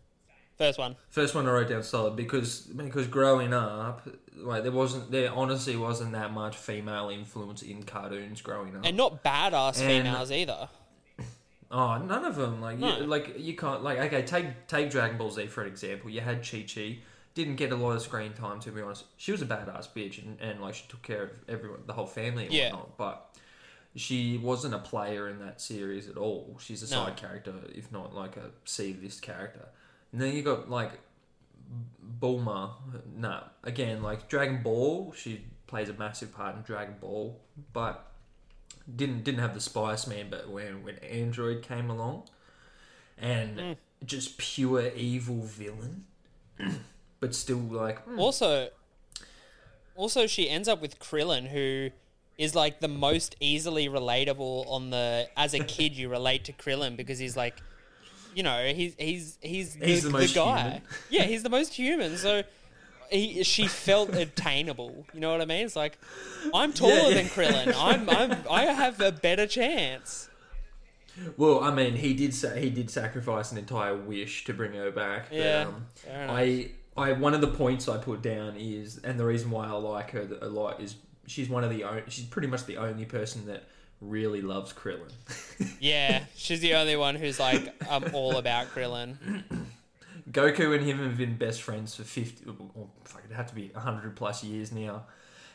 [0.58, 0.96] First one.
[1.08, 4.06] First one I wrote down solid because because growing up,
[4.36, 8.84] like there wasn't there honestly wasn't that much female influence in cartoons growing up.
[8.84, 10.68] And not badass And- females either.
[11.76, 12.60] Oh, none of them.
[12.60, 12.98] Like, No.
[12.98, 13.82] you, like you can't.
[13.82, 16.08] Like, okay, take take Dragon Ball Z for an example.
[16.08, 16.98] You had Chi Chi,
[17.34, 19.04] didn't get a lot of screen time to be honest.
[19.16, 22.06] She was a badass bitch, and, and like she took care of everyone, the whole
[22.06, 22.70] family, and Yeah.
[22.70, 22.96] whatnot.
[22.96, 23.36] But
[23.96, 26.56] she wasn't a player in that series at all.
[26.60, 27.04] She's a No.
[27.06, 29.66] side character, if not like a C list character.
[30.12, 30.92] And then you got like
[32.20, 32.70] Bulma.
[33.16, 37.40] No, again, like Dragon Ball, she plays a massive part in Dragon Ball,
[37.72, 38.12] but
[38.96, 40.26] didn't didn't have the Spice Man.
[40.30, 42.24] But when when Android came along,
[43.18, 43.76] and Mm.
[44.04, 46.04] just pure evil villain,
[47.20, 48.68] but still like mm, Also,
[49.96, 51.90] also she ends up with Krillin, who
[52.36, 55.28] is like the most easily relatable on the.
[55.36, 57.62] As a kid, you relate to Krillin because he's like,
[58.34, 60.62] you know, he's he's he's the, He's the most guy.
[60.62, 60.82] human.
[61.10, 62.16] Yeah, he's the most human.
[62.16, 62.42] So.
[63.14, 65.06] He, she felt attainable.
[65.14, 65.64] You know what I mean?
[65.64, 65.98] It's like
[66.52, 67.14] I'm taller Yeah, yeah.
[67.14, 67.74] than Krillin.
[67.76, 70.28] I'm, I'm I have a better chance.
[71.36, 74.90] Well, I mean, he did sa- he did sacrifice an entire wish to bring her
[74.90, 75.28] back.
[75.30, 75.86] but, Yeah, um.
[76.10, 79.72] I I one of the points I put down is, and the reason why I
[79.72, 80.96] like her a lot is
[81.26, 83.64] she's one of the she's pretty much the only person that
[84.00, 85.12] really loves Krillin.
[85.80, 89.16] Yeah, she's the only one who's like, I'm all about Krillin.
[90.30, 93.68] Goku and him have been best friends for fifty, or fuck, it had to be
[93.74, 95.04] hundred plus years now,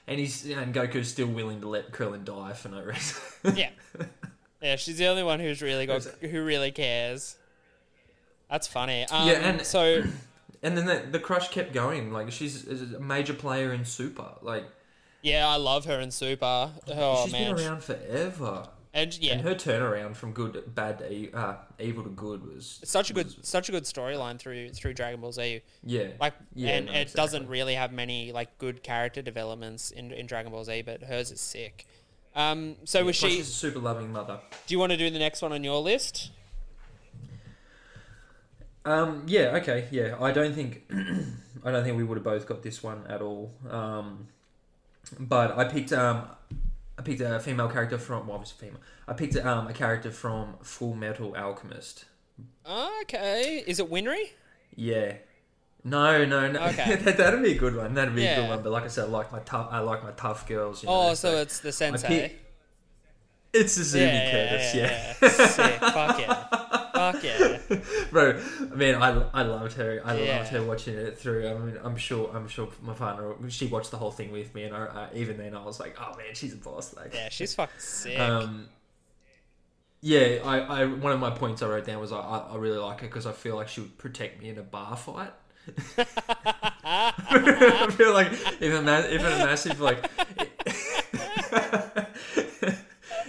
[0.07, 3.17] and he's and Goku's still willing to let Krillin die for no reason.
[3.55, 3.69] Yeah,
[4.61, 7.37] yeah, she's the only one who's really got who really cares.
[8.49, 9.05] That's funny.
[9.05, 10.03] Um, Yeah, and- so
[10.63, 12.11] and then the, the crush kept going.
[12.11, 14.27] Like she's a major player in Super.
[14.41, 14.65] Like
[15.21, 16.71] yeah, I love her in Super.
[16.87, 18.67] Oh she's man, been around forever.
[18.93, 23.09] And yeah, And her turnaround from good, bad, to uh, evil to good was such
[23.09, 25.61] a good such a good storyline through through Dragon Ball Z.
[25.83, 27.21] yeah, Like, Yeah, and no, it exactly.
[27.21, 31.31] doesn't really have many like good character developments in in Dragon Ball Z, but hers
[31.31, 31.85] is sick.
[32.35, 33.29] Um, so was she?
[33.29, 34.39] she's a super loving mother.
[34.65, 36.31] Do you want to do the next one on your list?
[38.85, 40.15] Um, yeah, okay, yeah.
[40.19, 40.83] I don't think,
[41.63, 43.51] I don't think we would have both got this one at all.
[43.69, 44.27] Um,
[45.19, 46.23] but I picked, um,
[46.99, 48.27] I picked a female character from.
[48.27, 48.81] Well, obviously female.
[49.07, 52.03] I picked um, a character from Full Metal Alchemist.
[52.69, 54.31] Okay, is it Winry?
[54.75, 55.13] Yeah.
[55.85, 56.59] No, no, no.
[56.67, 56.95] Okay.
[56.97, 57.93] that, that'd be a good one.
[57.93, 58.61] That'd be a good one.
[58.61, 59.69] But like I said, I like my tough.
[59.71, 60.83] I like my tough girls.
[60.83, 62.07] You know, Oh, so it's the sensei.
[62.07, 62.39] pick-
[63.53, 64.75] It's Izumi Curtis.
[64.75, 65.13] Yeah.
[65.47, 65.79] Sick.
[65.79, 66.33] Fuck yeah.
[66.93, 67.48] Fuck yeah.
[68.11, 68.41] Bro,
[68.75, 70.01] man, I, I loved her.
[70.03, 70.37] I Yeah.
[70.39, 71.47] loved her watching it through.
[71.47, 72.31] I mean, I'm sure.
[72.35, 73.35] I'm sure my partner.
[73.49, 75.97] She watched the whole thing with me, and I, I, even then, I was like,
[76.01, 78.19] "Oh man, she's a boss." Like, Yeah, she's fucking sick.
[78.19, 78.67] um,
[80.01, 80.39] yeah.
[80.43, 83.01] I, I, one of my points I wrote down was I, I I really like
[83.01, 85.31] her because I feel like she would protect me in a bar fight.
[86.83, 90.03] I feel like if a ma- if a massive like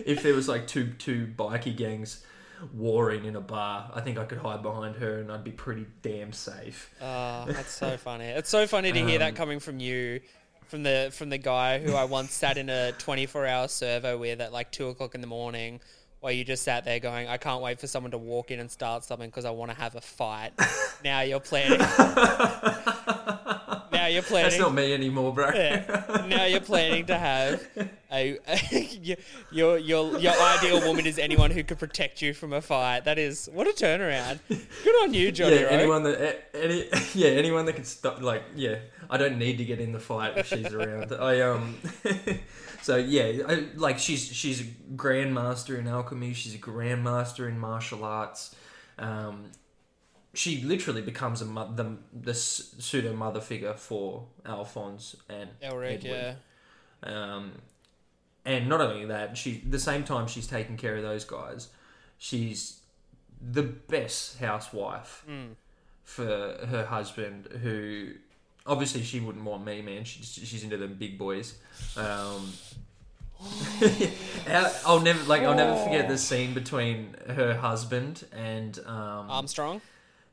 [0.06, 2.24] if there was like two two bikie gangs
[2.74, 5.86] warring in a bar, I think I could hide behind her and I'd be pretty
[6.02, 6.90] damn safe.
[7.00, 8.24] Oh, that's so funny.
[8.26, 10.20] It's so funny to hear that Um, coming from you,
[10.68, 14.40] from the from the guy who I once sat in a 24 hour servo with
[14.40, 15.80] at like two o'clock in the morning,
[16.20, 18.70] while you just sat there going, "I can't wait for someone to walk in and
[18.70, 20.52] start something because I want to have a fight."
[21.04, 21.80] now you're planning.
[24.10, 24.50] you're planning.
[24.50, 25.50] That's not me anymore, bro.
[25.54, 26.24] Yeah.
[26.28, 27.66] Now you're planning to have
[28.12, 28.38] a,
[29.50, 33.04] your your your ideal woman is anyone who could protect you from a fight.
[33.04, 34.40] That is what a turnaround.
[34.48, 35.56] Good on you, Johnny.
[35.56, 35.68] yeah, Rowe.
[35.68, 38.76] anyone that any yeah anyone that can stop like yeah
[39.08, 41.12] I don't need to get in the fight if she's around.
[41.18, 41.78] I um
[42.82, 46.34] so yeah I, like she's she's a grandmaster in alchemy.
[46.34, 48.54] She's a grandmaster in martial arts.
[48.98, 49.46] Um,
[50.34, 56.04] she literally becomes a mo- the the pseudo mother figure for Alphonse and Elric, Edward.
[56.04, 56.34] yeah.
[57.02, 57.52] Um,
[58.44, 61.68] and not only that, she the same time she's taking care of those guys,
[62.18, 62.80] she's
[63.40, 65.54] the best housewife Mm.
[66.04, 67.46] for her husband.
[67.62, 68.12] Who
[68.66, 70.04] obviously she wouldn't want me, man.
[70.04, 71.54] She's she's into them big boys.
[71.96, 72.52] Um,
[74.48, 79.80] I'll- I'll never like I'll never forget the scene between her husband and um, Armstrong.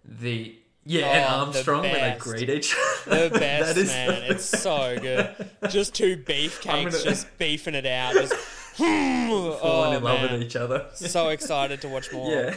[0.08, 0.56] The
[0.86, 3.30] yeah and Oh, the Armstrong when they greet each other.
[3.30, 4.24] The best, That is- man.
[4.32, 5.50] It's so good.
[5.70, 8.14] Just two beefcakes gonna- just beefing it out.
[8.14, 8.34] Just,
[8.78, 10.34] falling oh, in love man.
[10.34, 10.86] with each other.
[10.96, 12.32] So excited to watch more.
[12.32, 12.56] Yeah.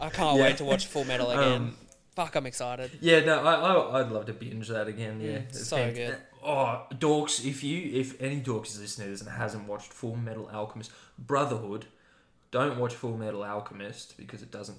[0.00, 0.42] I can't Yeah.
[0.42, 1.52] wait to watch Full Metal again.
[1.52, 1.76] Um,
[2.16, 2.90] Fuck, I'm excited.
[3.00, 5.20] Yeah, no, I, I I'd love to binge that again.
[5.20, 6.16] Yeah, Mm, It's so fant- good.
[6.44, 7.42] Oh, dorks!
[7.46, 10.90] If you, if any dorks is listening to this and hasn't watched Full Metal Alchemist
[11.18, 11.86] Brotherhood,
[12.50, 14.76] don't watch Full Metal Alchemist because it doesn't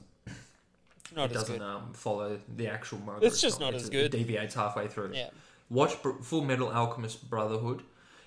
[1.16, 3.26] Not it doesn't um, follow the actual manga.
[3.26, 4.14] It's just not as good.
[4.14, 5.12] It deviates halfway through.
[5.14, 5.30] Yeah.
[5.70, 7.84] Watch Br- Full Metal Alchemist Brotherhood.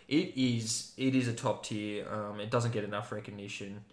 [0.08, 2.06] It is it is a top tier.
[2.08, 3.84] Um, it doesn't get enough recognition.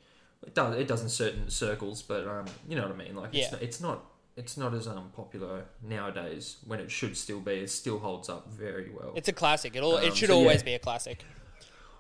[0.46, 3.16] It does it does in certain circles, but um, you know what I mean.
[3.16, 3.46] Like Yeah.
[3.54, 7.54] it's, it's not it's not as um popular nowadays when it should still be.
[7.54, 9.14] It still holds up very well.
[9.16, 9.76] It's a classic.
[9.76, 10.66] It'll, Um, it should so always yeah.
[10.66, 11.24] be a classic.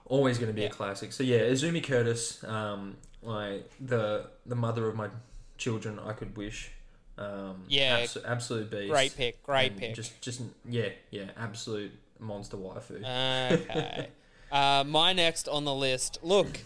[0.06, 0.68] always going to be Yeah.
[0.68, 1.12] a classic.
[1.12, 5.10] So yeah, Izumi Curtis, um, like the the mother of my
[5.58, 6.72] children, I could wish.
[7.18, 8.02] Um, Yeah.
[8.02, 8.92] abso- absolute beast.
[8.92, 9.44] Great pick.
[9.44, 9.96] Great pick.
[9.96, 13.04] Just just yeah yeah absolute monster waifu.
[13.52, 14.10] Okay.
[14.52, 16.20] uh, my next on the list.
[16.24, 16.60] Look,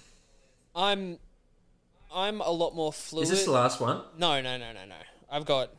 [0.75, 1.19] I'm
[2.13, 3.23] I'm a lot more fluid.
[3.23, 4.01] is this the last one?
[4.17, 4.95] No, no, no, no, no.
[5.29, 5.71] I've got.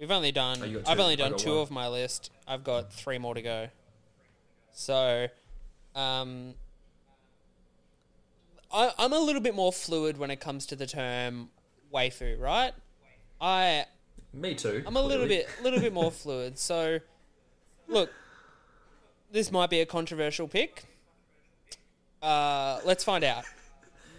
[0.00, 0.58] We've only done.
[0.62, 1.58] Oh, I've only done two one.
[1.60, 2.30] of my list.
[2.46, 3.68] I've got three more to go.
[4.72, 5.28] So,
[5.94, 6.52] um,
[8.70, 11.48] I, I'm a little bit more fluid when it comes to the term
[11.94, 12.72] waifu, right?
[13.40, 13.86] I
[14.32, 14.82] Me too.
[14.86, 16.58] I'm a little bit, little bit more fluid.
[16.58, 16.98] So,
[17.88, 18.10] look,
[19.32, 20.84] this might be a controversial pick.
[22.22, 23.44] Uh, let's find out.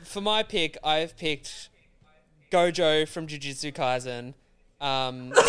[0.04, 1.70] For my pick, I've picked
[2.52, 4.34] Gojo from Jujutsu Kaisen.
[4.80, 5.34] Um,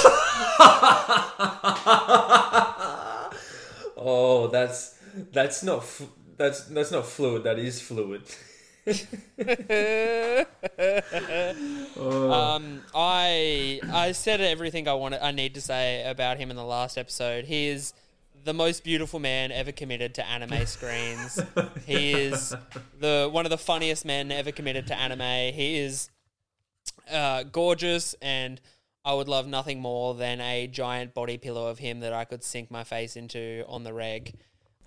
[4.00, 4.96] Oh, that's
[5.32, 7.42] that's not f- that's that's not fluid.
[7.44, 8.22] That is fluid.
[11.98, 15.22] um, I I said everything I wanted.
[15.22, 17.44] I need to say about him in the last episode.
[17.44, 17.92] He is
[18.44, 21.40] the most beautiful man ever committed to anime screens.
[21.86, 22.54] he is
[22.98, 25.52] the one of the funniest men ever committed to anime.
[25.54, 26.08] He is
[27.10, 28.60] uh, gorgeous, and
[29.04, 32.42] I would love nothing more than a giant body pillow of him that I could
[32.42, 34.34] sink my face into on the reg.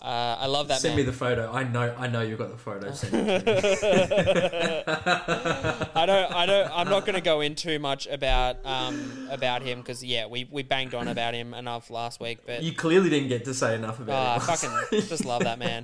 [0.02, 1.06] Uh, I love that Send man.
[1.06, 1.52] me the photo.
[1.54, 2.92] I know I know you've got the photo.
[2.94, 4.84] Send it to.
[5.96, 6.34] I don't.
[6.34, 6.72] I don't.
[6.74, 10.48] I'm not going to go in too much about um about him because yeah, we
[10.52, 12.40] we banged on about him enough last week.
[12.48, 14.58] But You clearly didn't get to say enough about I it.
[14.58, 15.84] fucking just love that man.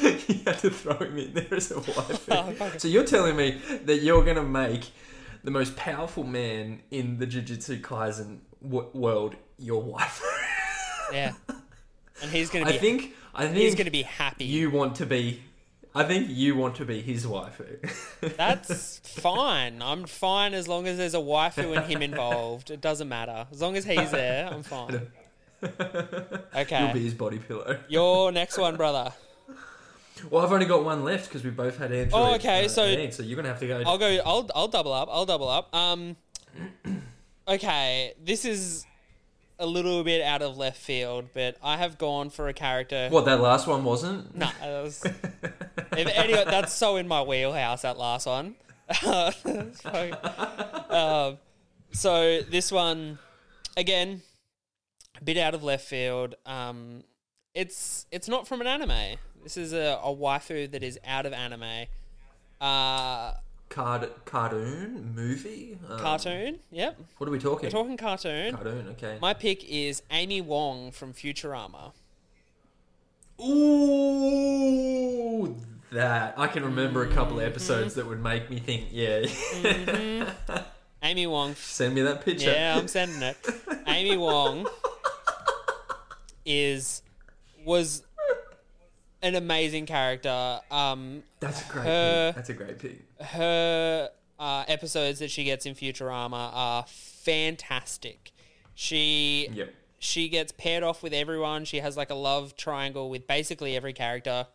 [0.00, 2.20] you had to throw him in there as a Oh, wife.
[2.56, 4.90] fuck so you're telling me that you're going to make
[5.42, 10.22] the most powerful man in the Jujutsu Kaisen w- world your wife?
[11.12, 11.32] Yeah,
[12.22, 12.78] and he's going to I be.
[12.78, 14.44] think I think he's going to be happy.
[14.44, 15.42] you want to be.
[15.94, 17.60] I think you want to be his wife.
[18.36, 19.82] That's fine.
[19.82, 22.70] I'm fine as long as there's a waifu and him involved.
[22.70, 24.48] It doesn't matter as long as he's there.
[24.50, 25.02] I'm fine.
[26.56, 26.82] Okay.
[26.84, 27.78] You'll be his body pillow.
[27.88, 29.12] your next one, brother.
[30.28, 32.10] Well, I've only got one left because we both had Android.
[32.20, 33.80] Oh, okay, uh, so- so you're gonna have to go.
[33.86, 34.18] I'll go.
[34.26, 35.08] I'll I'll double up.
[35.10, 35.74] I'll double up.
[35.74, 36.16] Um.
[37.48, 38.86] Okay, this is
[39.62, 43.08] a little bit out of left field, but I have gone for a character.
[43.10, 44.36] What that last one wasn't?
[44.38, 45.04] That was,
[45.92, 47.82] if any, that's so in my wheelhouse.
[47.82, 48.56] That last one.
[49.00, 50.10] so,
[50.90, 51.38] um,
[51.92, 53.20] so this one,
[53.76, 54.22] again,
[55.20, 56.34] a bit out of left field.
[56.44, 57.04] Um,
[57.54, 59.18] it's it's not from an anime.
[59.44, 61.86] This is a, a waifu that is out of anime.
[62.60, 63.34] Uh,
[63.72, 65.78] card cartoon movie.
[65.88, 66.58] Um, Cartoon.
[66.70, 67.00] Yep.
[67.16, 67.68] What are we talking?
[67.68, 68.54] We're talking cartoon.
[68.54, 68.88] cartoon.
[68.90, 69.16] Okay.
[69.20, 71.92] My pick is Amy Wong from Futurama.
[73.42, 74.46] Ooh,
[75.90, 78.88] that I can remember a couple of episodes that would make me think.
[78.92, 79.24] Yeah,
[81.02, 81.54] Amy Wong.
[81.54, 82.52] send me that picture.
[82.52, 83.36] Yeah, I'm sending it.
[83.86, 84.66] Amy Wong
[86.44, 87.02] is
[87.64, 88.02] was
[89.22, 90.60] an amazing character.
[90.70, 91.84] Um, That's a great.
[91.84, 92.36] Her- pick.
[92.36, 93.20] That's a great pick.
[93.20, 98.32] her uh, episodes that she gets in Futurama are fantastic.
[98.74, 99.74] She Yep.
[99.98, 101.64] she gets paired off with everyone.
[101.64, 104.46] She has like a love triangle with basically every character.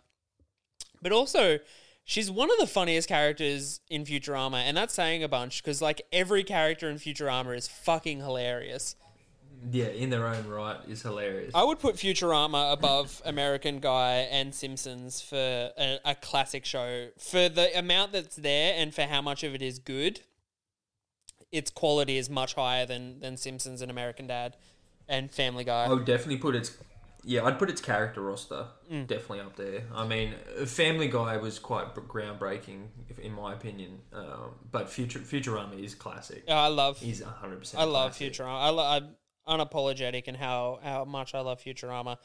[1.01, 1.59] But also,
[2.03, 6.01] she's one of the funniest characters in Futurama, and that's saying a bunch because like
[6.11, 8.95] every character in Futurama is fucking hilarious.
[9.71, 11.51] Yeah, in their own right is hilarious.
[11.55, 15.35] I would put Futurama above American Guy and Simpsons for
[15.77, 17.09] a, a classic show.
[17.17, 20.21] For the amount that's there and for how much of it is good,
[21.51, 24.57] its quality is much higher than, than Simpsons and American Dad
[25.07, 25.85] and Family Guy.
[25.85, 26.77] I would definitely put its.
[27.23, 29.05] Yeah, I'd put its character roster Mm.
[29.05, 29.83] definitely up there.
[29.93, 30.33] I mean,
[30.65, 32.87] Family Guy was quite groundbreaking,
[33.21, 33.99] in my opinion.
[34.13, 36.45] Um, but Future Futurama is classic.
[36.47, 37.81] I love He's hundred percent.
[37.81, 38.61] I love Futurama.
[38.61, 39.09] I lo- I'm
[39.47, 42.17] unapologetic in how, how much I love Futurama.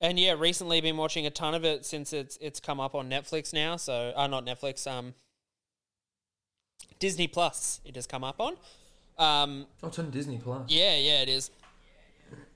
[0.00, 3.08] And yeah, recently been watching a ton of it since it's it's come up on
[3.08, 3.76] Netflix now.
[3.76, 5.14] So, uh, not Netflix, um,
[6.98, 7.80] Disney Plus.
[7.84, 8.54] It has come up on.
[9.16, 10.68] Um, Oh, it's on Disney Plus.
[10.68, 11.50] yeah, yeah, it is.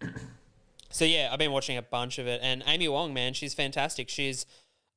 [0.90, 4.08] so yeah, I've been watching a bunch of it, and Amy Wong, man, she's fantastic.
[4.08, 4.44] She's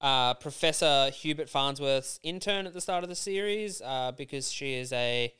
[0.01, 4.91] uh, Professor Hubert Farnsworth's intern at the start of the series uh, because she is
[4.91, 5.34] a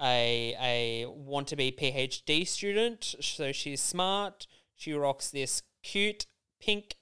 [0.00, 3.14] a a want to be PhD student.
[3.20, 4.46] So she's smart.
[4.76, 6.26] She rocks this cute
[6.60, 6.96] pink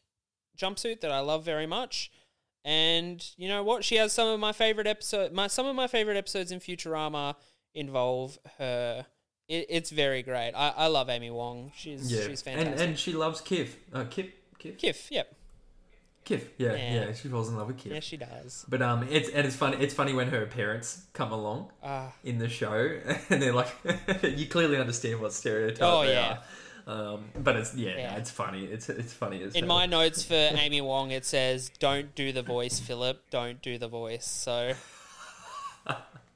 [0.56, 2.10] jumpsuit that I love very much.
[2.64, 3.84] And you know what?
[3.84, 5.32] She has some of my favorite episode.
[5.32, 7.36] My some of my favorite episodes in Futurama
[7.74, 9.06] involve her.
[9.48, 10.52] It, it's very great.
[10.56, 11.70] I, I love Amy Wong.
[11.76, 12.72] She's Yeah, she's fantastic.
[12.72, 13.76] and and she loves Kif.
[13.92, 15.35] Uh, Kif, Kif, Kif, yep,
[16.26, 16.42] Kif.
[16.58, 16.94] Yeah, Yeah.
[17.06, 17.92] yeah, She falls in love with Kif.
[17.94, 18.64] yeah, she does.
[18.68, 19.76] But um, it's and it's funny.
[19.80, 22.98] It's funny when her parents come along Ah, in the show,
[23.30, 23.68] and they're like,
[24.22, 26.38] you clearly understand what stereotype Oh, they yeah.
[26.38, 26.42] are.
[26.88, 28.16] Um, but it's yeah, Yeah.
[28.16, 28.64] it's funny.
[28.64, 29.76] It's it's funny as in hell.
[29.76, 33.22] my notes for Amy Wong, it says, "Don't do the voice, Philip.
[33.30, 34.72] Don't do the voice." So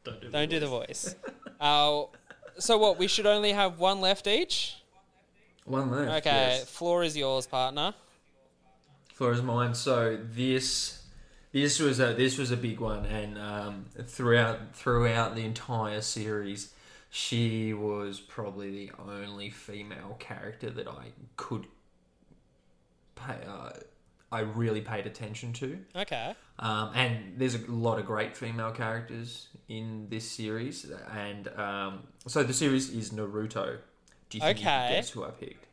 [0.05, 1.15] don't do, the don't do the voice.
[1.15, 1.35] voice.
[1.61, 2.03] Uh,
[2.59, 2.99] so what?
[2.99, 4.77] We should only have one left each.
[5.65, 6.27] One left.
[6.27, 6.69] Okay, yes.
[6.69, 7.95] floor is yours, partner.
[9.21, 9.75] Floor is mine.
[9.75, 11.03] So this
[11.53, 16.73] this was a this was a big one, and um, throughout throughout the entire series,
[17.11, 21.67] she was probably the only female character that I could
[23.15, 23.37] pay.
[23.47, 23.73] Uh,
[24.33, 25.79] I really paid attention to.
[25.95, 26.35] Okay.
[26.59, 32.43] Um, and there's a lot of great female characters in this series, and um, so
[32.43, 33.81] the series is Naruto.
[34.31, 34.87] Do you think you Okay.
[34.87, 35.67] can guess who I picked?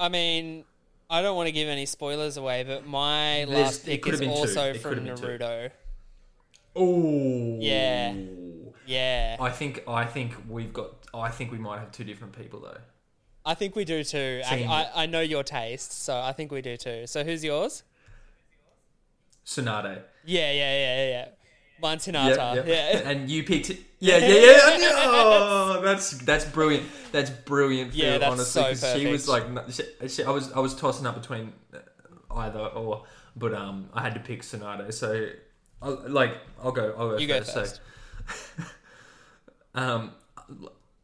[0.00, 0.64] I mean,
[1.12, 4.72] I don't want to give any spoilers away, but my There's- last pick is also
[4.72, 5.04] from.
[5.04, 5.70] Naruto.
[6.74, 8.14] Oh, Yeah.
[8.84, 10.90] Yeah, I think I think we've got.
[11.14, 12.78] I think we might have two different people though.
[13.46, 14.42] I think we do too.
[14.44, 17.06] I, I, I know your taste, so I think we do too.
[17.06, 17.84] So who's yours?
[19.46, 20.02] Tsunade.
[20.24, 21.28] Yeah, yeah, yeah, yeah,
[21.82, 21.88] yeah.
[21.88, 22.66] Mine's Hinata.
[22.66, 23.08] Yeah.
[23.10, 23.72] and you picked.
[24.02, 24.94] Yeah, yeah, yeah.
[24.96, 26.88] Oh, that's that's brilliant.
[27.12, 27.94] That's brilliant.
[27.94, 31.06] Yeah, Phil, that's honestly, so she was like, she, she, I was I was tossing
[31.06, 31.52] up between
[32.34, 33.04] either or,
[33.36, 34.92] but um, I had to pick Tsunade.
[34.92, 35.28] So,
[35.80, 36.92] I, like, I'll go.
[36.98, 37.54] I'll go You go first.
[37.54, 37.80] first.
[38.56, 38.64] So,
[39.80, 40.12] um,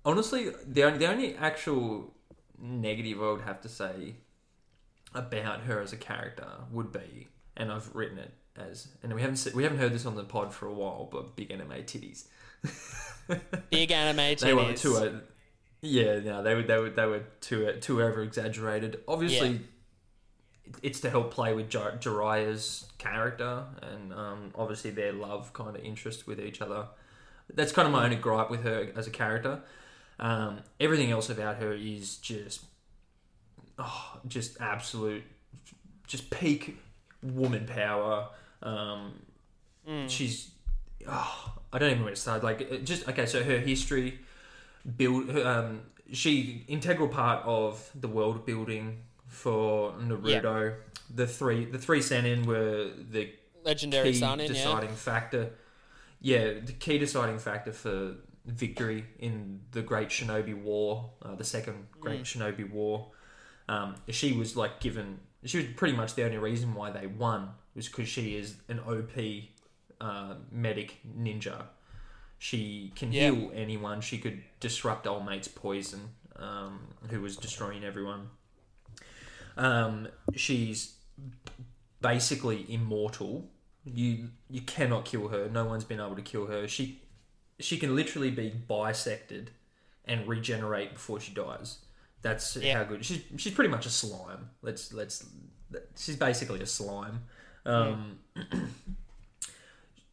[0.04, 2.12] honestly, the only the only actual
[2.60, 4.16] negative I would have to say
[5.14, 9.36] about her as a character would be, and I've written it as, and we haven't
[9.36, 12.24] se- we haven't heard this on the pod for a while, but big anime titties.
[13.70, 14.40] Big anime titties.
[14.40, 15.12] They were too, uh,
[15.82, 19.00] yeah, no, they were they were they were too uh, too over exaggerated.
[19.06, 20.72] Obviously, Yeah.
[20.82, 25.82] it's to help play with Jir- Jiraiya's character and um, obviously their love kind of
[25.84, 26.86] interest with each other.
[27.54, 29.60] That's kind of my only gripe with her as a character.
[30.18, 32.64] Um, everything else about her is just,
[33.78, 35.22] oh, just absolute,
[36.06, 36.76] just peak
[37.22, 38.28] woman power.
[38.62, 39.22] Um,
[40.06, 40.50] She's,
[41.06, 42.44] oh, I don't even know where to start.
[42.44, 43.24] Like, just okay.
[43.26, 44.18] So her history,
[44.96, 45.80] build, um,
[46.12, 50.74] she integral part of the world building for Naruto.
[51.14, 53.32] The three, the three Sannin were the
[53.64, 54.48] Legendary key Sannin, yeah.
[54.48, 55.50] deciding factor.
[56.20, 61.86] Yeah, the key deciding factor for victory in the Great Shinobi War, uh, the second
[61.98, 63.08] Great Shinobi War.
[63.70, 65.20] Um, she was like given.
[65.44, 68.80] She was pretty much the only reason why they won was because she is an
[68.80, 69.16] OP
[70.00, 71.62] uh, medic ninja.
[72.38, 73.30] She can Yeah.
[73.30, 74.00] heal anyone.
[74.00, 78.30] She could disrupt old mate's poison, um, who was destroying everyone.
[79.56, 80.94] Um, she's
[82.00, 83.48] basically immortal.
[83.84, 85.48] You you cannot kill her.
[85.48, 86.68] No one's been able to kill her.
[86.68, 87.02] She
[87.58, 89.50] she can literally be bisected
[90.04, 91.78] and regenerate before she dies.
[92.22, 92.78] That's Yeah.
[92.78, 93.22] how good she's.
[93.36, 94.50] She's pretty much a slime.
[94.62, 95.26] Let's let's.
[95.96, 97.24] She's basically a slime.
[97.68, 98.18] Um,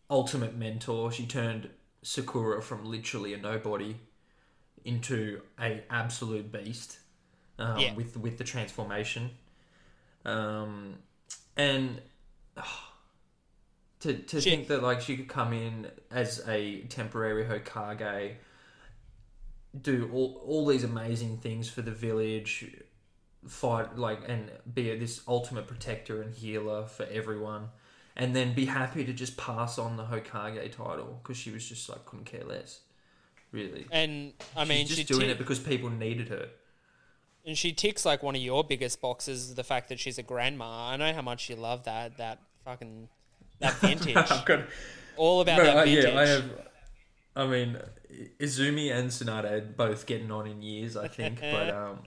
[0.09, 1.11] ultimate mentor.
[1.11, 1.69] She turned
[2.03, 3.95] Sakura from literally a nobody
[4.83, 6.99] into a absolute beast.
[7.57, 7.93] Um, Yeah.
[7.95, 9.31] with with the transformation.
[10.25, 10.95] Um,
[11.55, 12.01] and
[14.01, 18.35] to to She- think that like she could come in as a temporary Hokage,
[19.81, 22.65] do all all these amazing things for the village,
[23.47, 27.69] fight like and be this ultimate protector and healer for everyone,
[28.15, 31.87] and then be happy to just pass on the Hokage title because she was just
[31.89, 32.81] like couldn't care less,
[33.51, 33.85] really.
[33.91, 36.49] And I mean, She's she just doing ti- it because people needed her.
[37.45, 40.89] and she ticks like one of your biggest boxes, the fact that she's a grandma.
[40.89, 43.09] I know how much you love that that fucking
[43.59, 44.15] that vintage.
[44.15, 44.61] I've got
[45.17, 46.05] All about No, that uh, vintage.
[46.13, 46.51] yeah, I have.
[47.37, 47.77] I mean,
[48.39, 51.99] Izumi and Tsunade are both getting on in years, I think, but um,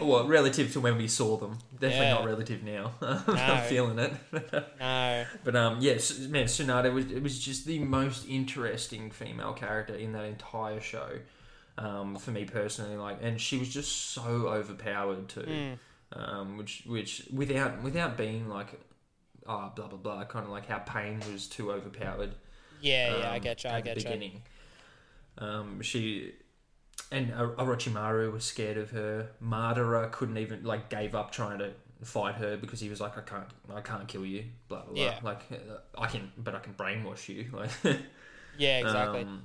[0.00, 2.14] well, relative to when we saw them, definitely Yeah.
[2.14, 2.92] not relative now.
[3.00, 3.22] No.
[3.34, 4.12] I'm feeling it,
[4.80, 5.24] No.
[5.44, 10.12] but um, yes, man, Tsunade was it was just the most interesting female character in
[10.12, 11.08] that entire show,
[11.76, 12.96] um, for me personally.
[12.96, 15.76] Like, and she was just so overpowered too,
[16.12, 16.18] Hmm.
[16.20, 18.80] um, which which without without being like.
[19.50, 20.24] Ah, blah blah blah.
[20.26, 22.34] Kind of like how Pain was too overpowered
[22.82, 23.70] Yeah, yeah, I um, get you.
[23.70, 24.02] I at the get you.
[24.04, 24.42] beginning.
[25.38, 26.32] Um, she
[27.12, 29.30] and Oro- Orochimaru was scared of her.
[29.42, 31.70] Madara couldn't even like gave up trying to
[32.02, 34.44] fight her because he was like, I can't, I can't kill you.
[34.68, 35.02] Blah blah blah.
[35.04, 35.18] Yeah.
[35.22, 37.46] Like uh, I can, but I can brainwash you.
[37.52, 37.70] Like
[38.58, 39.22] Yeah, exactly.
[39.22, 39.42] um,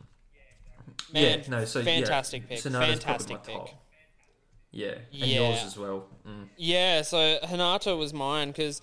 [1.13, 2.57] Man, yeah, no, so yeah, fantastic pick.
[2.59, 3.55] Tsunade's Fantastic pick.
[3.55, 3.69] top.
[4.71, 5.49] Yeah, and Yeah.
[5.49, 6.07] yours as well.
[6.27, 6.47] Mm.
[6.57, 8.81] Yeah, so Hinata was mine because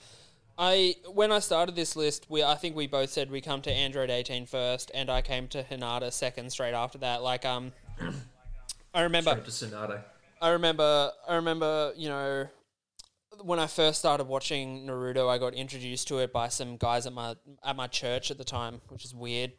[0.62, 3.72] I when I started this list, we I think we both said we come to
[3.72, 7.22] Android 18 first, and I came to Hinata second straight after that.
[7.22, 7.72] Like um,
[8.94, 10.02] I remember Straight to Tsunade.
[10.42, 12.46] I remember I remember you know
[13.42, 17.14] when I first started watching Naruto, I got introduced to it by some guys at
[17.14, 19.52] my at my church at the time, which is weird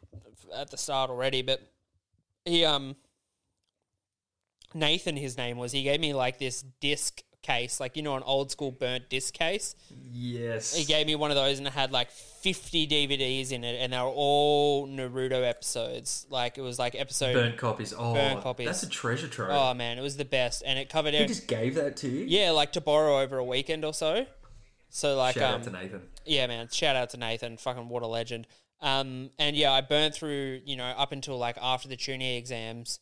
[0.54, 1.42] at the start already.
[1.42, 1.68] But
[2.44, 2.94] he um
[4.72, 5.72] Nathan, his name was.
[5.72, 9.34] He gave me like this disc case, like you know, an old school burnt disc
[9.34, 9.74] case.
[10.12, 10.74] Yes.
[10.74, 13.92] He gave me one of those, and it had like fifty DVDs in it, and
[13.92, 16.26] they were all Naruto episodes.
[16.30, 17.34] Like it was like episode.
[17.34, 17.92] Burnt copies.
[17.96, 18.66] Oh, Burnt copies.
[18.66, 19.50] that's a treasure trove.
[19.50, 21.14] Oh man, it was the best, and it covered.
[21.14, 22.24] he every- just gave that to you.
[22.26, 24.26] yeah, like to borrow over a weekend or so.
[24.90, 26.02] So like, Shout um, out to Nathan.
[26.26, 28.46] yeah, man, shout out to Nathan, fucking what a legend.
[28.82, 32.98] Um, and yeah, I burnt through, you know, up until like after the Chunin exams,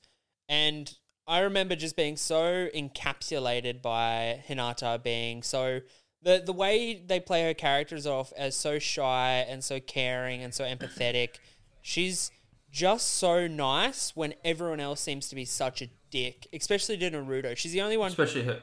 [0.48, 0.92] and
[1.30, 5.80] I remember just being so encapsulated by Hinata being so
[6.22, 10.52] the the way they play her characters off as so shy and so caring and
[10.52, 11.36] so empathetic.
[11.82, 12.32] She's
[12.72, 17.56] just so nice when everyone else seems to be such a dick, especially to Naruto.
[17.56, 18.60] She's the only one Especially her.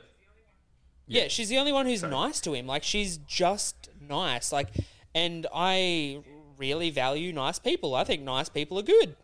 [1.07, 2.67] yeah, she's the only one who's nice to him.
[2.67, 4.51] Like she's just nice.
[4.51, 4.71] Like,
[5.15, 6.19] and I
[6.57, 7.95] really value nice people.
[7.95, 9.15] I think nice people are good,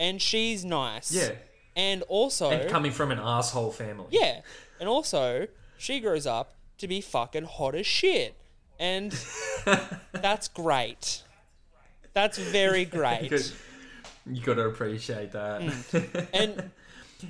[0.00, 1.12] and she's nice.
[1.12, 1.30] Yeah.
[1.78, 4.08] And also And coming from an asshole family.
[4.10, 4.40] yeah,
[4.80, 5.46] and also
[5.78, 8.34] she grows up to be fucking hot as shit,
[8.80, 9.12] and
[10.12, 11.22] that's great.
[12.14, 13.28] That's very great.
[13.30, 13.50] Good.
[14.26, 15.60] You got to appreciate that.
[15.62, 16.26] Mm.
[16.34, 16.70] and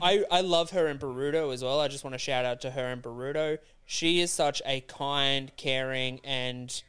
[0.01, 1.79] I I love her in Boruto as well.
[1.79, 3.59] I just want to shout out to her in Boruto.
[3.85, 6.83] She is such a kind, caring, and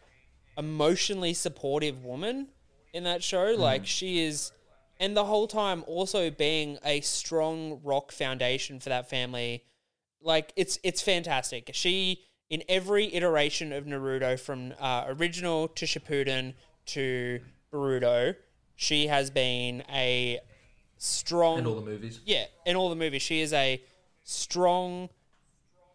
[0.57, 2.47] emotionally supportive woman
[2.93, 3.53] in that show.
[3.57, 4.51] Like she is,
[4.99, 9.63] and the whole time also being a strong rock foundation for that family.
[10.21, 11.69] Like it's it's fantastic.
[11.73, 16.53] She in every iteration of Naruto from uh, original to Shippuden
[16.87, 17.39] to
[17.71, 18.35] Boruto,
[18.75, 20.39] she has been a
[20.97, 22.19] strong and all the movies.
[22.25, 23.81] yeah, in all the movies, she is a
[24.23, 25.09] strong,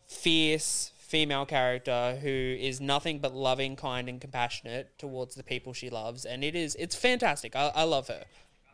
[0.06, 5.90] fierce female character who is nothing but loving, kind, and compassionate towards the people she
[5.90, 7.54] loves, and it is it's fantastic.
[7.54, 8.24] I, I love her.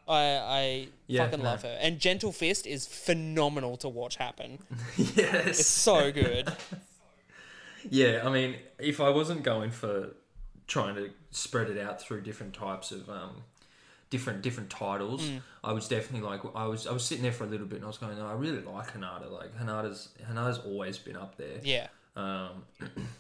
[0.09, 1.51] I I Yeah, fucking no.
[1.51, 1.79] love her.
[1.81, 4.59] And Gentle Fist is phenomenal to watch happen.
[4.97, 5.47] yes.
[5.61, 6.53] It's so good.
[7.89, 10.11] Yeah, I mean, if I wasn't going for
[10.67, 13.43] trying to spread it out through different types of um,
[14.11, 15.41] different different titles, Mm.
[15.65, 17.85] I was definitely like I was I was sitting there for a little bit and
[17.85, 19.31] I was going, no, I really like Hinata.
[19.31, 21.59] Like Hinata's Hinata's always been up there.
[21.63, 21.87] Yeah.
[22.17, 22.65] Um,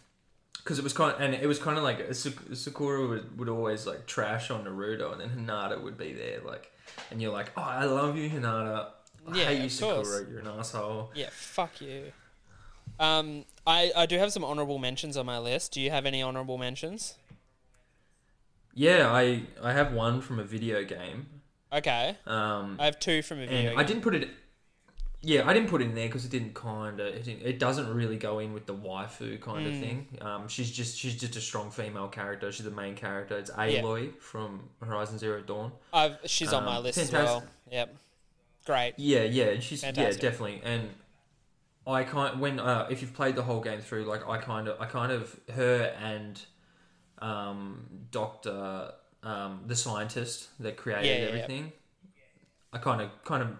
[0.63, 3.87] because it was kind of, and it was kind of like Sakura would, would always
[3.87, 6.71] like trash on Naruto, and then Hinata would be there, like,
[7.11, 8.87] and you're like, oh, I love you, Hinata.
[9.29, 10.03] I Yeah, hate you, Sakura.
[10.05, 10.25] course.
[10.31, 11.11] You're an asshole.
[11.15, 12.13] Yeah, fuck you.
[12.99, 15.73] Um, I, I do have some honorable mentions on my list.
[15.73, 17.15] Do you have any honorable mentions?
[18.75, 21.27] Yeah, I I have one from a video game.
[21.73, 23.71] Okay, Um, I have two from a video.
[23.71, 23.79] game.
[23.79, 24.29] I didn't put it.
[25.23, 27.07] Yeah, I didn't put it in there because it didn't kind of.
[27.15, 29.73] It, it doesn't really go in with the waifu kind Hmm.
[29.73, 30.19] of thing.
[30.23, 32.51] Um, she's just she's just a strong female character.
[32.51, 33.37] She's the main character.
[33.37, 35.73] It's Aloy from Horizon Zero Dawn.
[35.93, 37.43] I've, she's on my Um, list as fantastic.
[37.43, 37.53] well.
[37.71, 37.97] Yep,
[38.65, 38.95] great.
[38.97, 40.23] Yeah, yeah, and she's Fantastic.
[40.23, 40.63] yeah definitely.
[40.65, 40.89] And
[41.87, 44.81] I kind when uh, if you've played the whole game through, like I kind of
[44.81, 46.41] I kind of her and
[47.19, 48.93] um, Doctor
[49.23, 51.27] um, the scientist that created Yeah, yeah, yeah.
[51.43, 51.73] everything.
[52.73, 53.51] I kind of kind of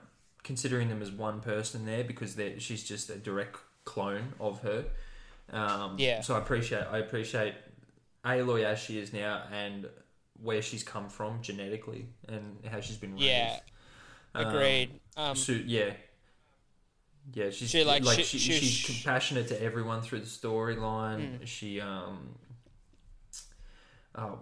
[0.51, 4.85] considering them as one person there because she's just a direct clone of her.
[5.53, 6.23] Um, Yeah.
[6.23, 7.55] So I appreciate I appreciate
[8.25, 9.89] Aloy as she is now and
[10.43, 13.25] where she's come from genetically and how she's been raised.
[13.27, 13.61] Yeah,
[14.35, 14.91] Um, agreed.
[15.17, 15.93] Um, so yeah,
[17.33, 17.51] yeah.
[17.51, 21.39] She's She, like, like, she- she, she- she's sh- compassionate to everyone through the storyline.
[21.41, 21.47] Mm.
[21.47, 22.35] She um.
[24.17, 24.41] Oh,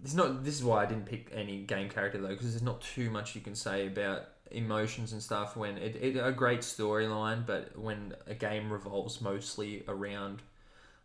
[0.00, 0.44] this is not.
[0.44, 3.34] This is why I didn't pick any game character though, because there's not too much
[3.34, 5.56] you can say about emotions and stuff.
[5.56, 10.42] When it, it a great storyline, but when a game revolves mostly around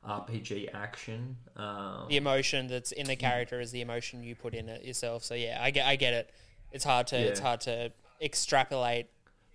[0.08, 4.68] RPG action, um, the emotion that's in the character is the emotion you put in
[4.70, 5.24] it yourself.
[5.24, 6.30] So yeah, I get, I get it.
[6.72, 7.92] It's hard to, it's hard to
[8.22, 9.08] extrapolate.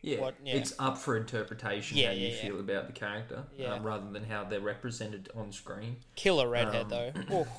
[0.03, 0.55] Yeah, what- yeah.
[0.55, 2.43] it's up for interpretation Yeah, how yeah, you yeah.
[2.43, 3.73] feel about the character, Yeah.
[3.75, 5.97] um, rather than how they're represented on screen.
[6.15, 7.47] Killer redhead Um, though.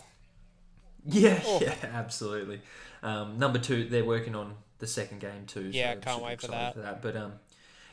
[1.09, 1.59] Yeah, Oh.
[1.61, 2.61] yeah, absolutely.
[3.01, 5.69] Um, number two, they're working on the second game too.
[5.71, 7.01] Yeah, so can't wait for excited that.
[7.01, 7.33] But um,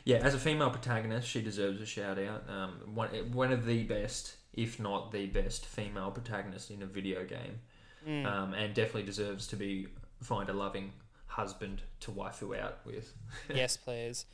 [0.03, 2.43] yeah, as a female protagonist, she deserves a shout out.
[2.49, 7.23] Um, one one of the best, if not the best, female protagonist in a video
[7.25, 7.59] game,
[8.07, 8.25] Mm.
[8.27, 9.87] um, and definitely deserves to be
[10.21, 10.93] find a loving
[11.25, 13.11] husband to waifu out with.
[13.53, 14.25] yes, please.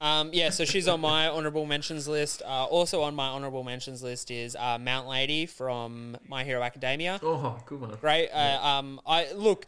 [0.00, 2.42] Um, yeah, so she's on my honorable mentions list.
[2.42, 7.20] Uh, also on my honorable mentions list is uh, Mount Lady from My Hero Academia.
[7.22, 7.94] Oh, good one.
[8.00, 8.30] Great.
[8.30, 9.66] Uh, um, I look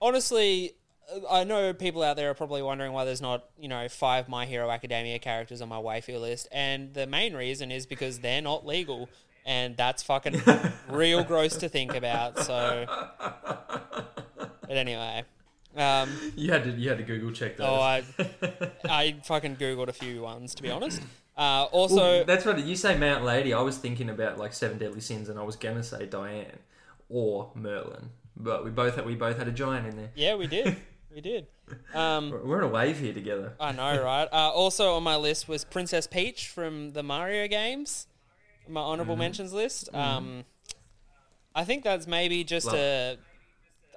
[0.00, 0.72] honestly.
[1.30, 4.44] I know people out there are probably wondering why there's not, you know, five My
[4.46, 8.66] Hero Academia characters on my waifu list, and the main reason is because they're not
[8.66, 9.08] legal,
[9.44, 10.42] and that's fucking
[10.88, 12.40] real gross to think about.
[12.40, 12.86] So,
[13.18, 15.24] but anyway,
[15.76, 17.68] um, You had to you had to Google check that.
[17.68, 18.02] oh, I,
[18.88, 21.02] I fucking googled a few ones to be honest.
[21.36, 23.52] Uh, also, that's what you say, Mount Lady.
[23.52, 26.58] I was thinking about like Seven Deadly Sins, and I was gonna say Diane
[27.08, 30.10] or Merlin, but we both had, we both had a giant in there.
[30.16, 30.76] yeah, we did,
[31.16, 31.46] we did.
[31.94, 33.54] Um, We're- in a wave here together.
[33.58, 34.28] I know, right?
[34.30, 38.06] Uh, also on my list was Princess Peach from the Mario games.
[38.68, 39.20] My honorable Mm-hmm.
[39.20, 39.92] mentions list.
[39.94, 40.44] Um,
[41.54, 43.18] I think that's maybe just Love- a.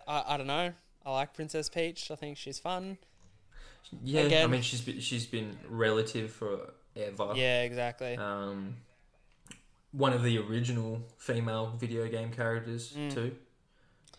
[0.08, 0.72] I, I don't know.
[1.06, 2.10] I like Princess Peach.
[2.10, 2.98] I think she's fun.
[4.04, 7.34] Yeah, I mean she's been, she's been relative forever.
[7.36, 8.16] Yeah, exactly.
[8.16, 8.76] Um,
[9.92, 13.14] one of the original female video game characters Mm.
[13.14, 13.36] too.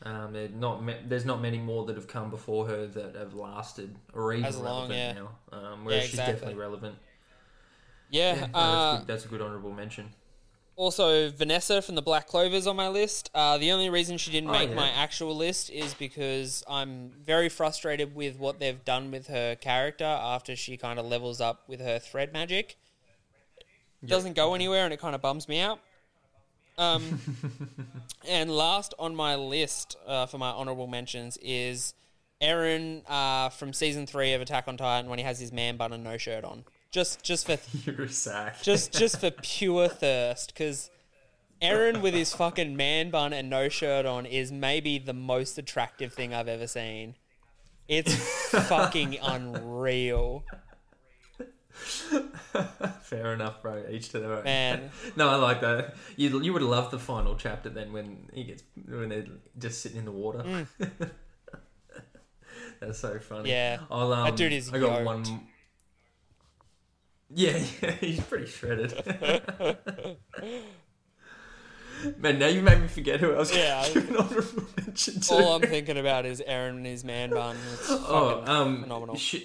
[0.02, 3.94] Um, not ma- there's not many more that have come before her that have lasted
[4.14, 5.12] or even As long, relevant yeah.
[5.12, 5.30] now.
[5.58, 6.94] Um, whereas Yeah, she's definitely relevant.
[8.08, 8.34] yeah.
[8.36, 10.10] Yeah, uh, that's, that's a good honourable mention.
[10.76, 13.30] Also, Vanessa from the Black Clovers on my list.
[13.34, 14.74] Uh, the only reason she didn't Oh, make yeah.
[14.76, 20.04] my actual list is because I'm very frustrated with what they've done with her character
[20.06, 22.78] after she kind of levels up with her thread magic.
[24.02, 25.80] It doesn't go anywhere and it kind of bums me out.
[26.80, 27.20] Um,
[28.28, 31.92] and last on my list uh, for my honorable mentions is
[32.42, 35.92] Eren uh, from season three of Attack on Titan when he has his man bun
[35.92, 36.64] and no shirt on.
[36.90, 38.62] Just, just for You're sack.
[38.62, 40.90] just just for pure thirst because
[41.62, 46.14] Eren with his fucking man bun and no shirt on is maybe the most attractive
[46.14, 47.14] thing I've ever seen.
[47.88, 48.14] It's
[48.68, 50.44] fucking unreal,
[53.02, 53.84] Fair enough, bro.
[53.90, 54.44] Each to their own.
[54.44, 54.90] man.
[55.16, 55.94] no, I like that.
[56.16, 59.26] You you would love the final chapter then when he gets when they're
[59.58, 60.66] just sitting in the water.
[62.80, 63.44] That's so funny.
[63.48, 63.52] Mm.
[63.52, 63.78] Yeah.
[63.90, 65.04] I'll, um, That dude is I got yoked.
[65.06, 65.40] one.
[67.32, 68.92] Yeah, yeah, he's pretty shredded.
[72.16, 73.54] Man, now you made me forget who else.
[73.54, 75.34] Yeah, I- give an honorable mention to.
[75.34, 77.56] All I'm thinking about is Eren and his man bun.
[77.74, 79.16] It's Oh, um, phenomenal.
[79.16, 79.36] sh-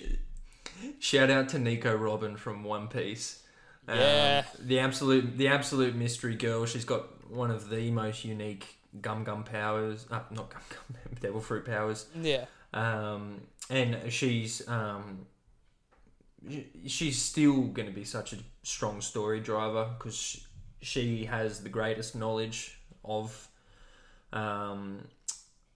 [1.00, 3.42] shout out to Nico Robin from One Piece.
[3.88, 4.44] Um, Yeah.
[4.60, 6.66] the absolute, the absolute mystery girl.
[6.66, 8.66] She's got one of the most unique
[9.02, 10.06] gum gum powers.
[10.10, 12.06] Uh, not gum gum, devil fruit powers.
[12.20, 15.26] yeah, Um, and she's um,
[16.86, 20.44] she's still going to be such a strong story driver because she,
[20.82, 23.48] she has the greatest knowledge of
[24.34, 25.00] um,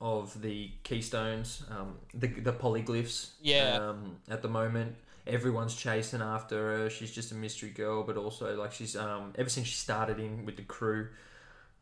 [0.01, 3.31] of the keystones, um, the the poneglyphs.
[3.41, 3.77] Yeah.
[3.80, 4.95] Um, at the moment,
[5.27, 6.89] everyone's chasing after her.
[6.89, 10.45] She's just a mystery girl, but also like she's um, ever since she started in
[10.45, 11.09] with the crew.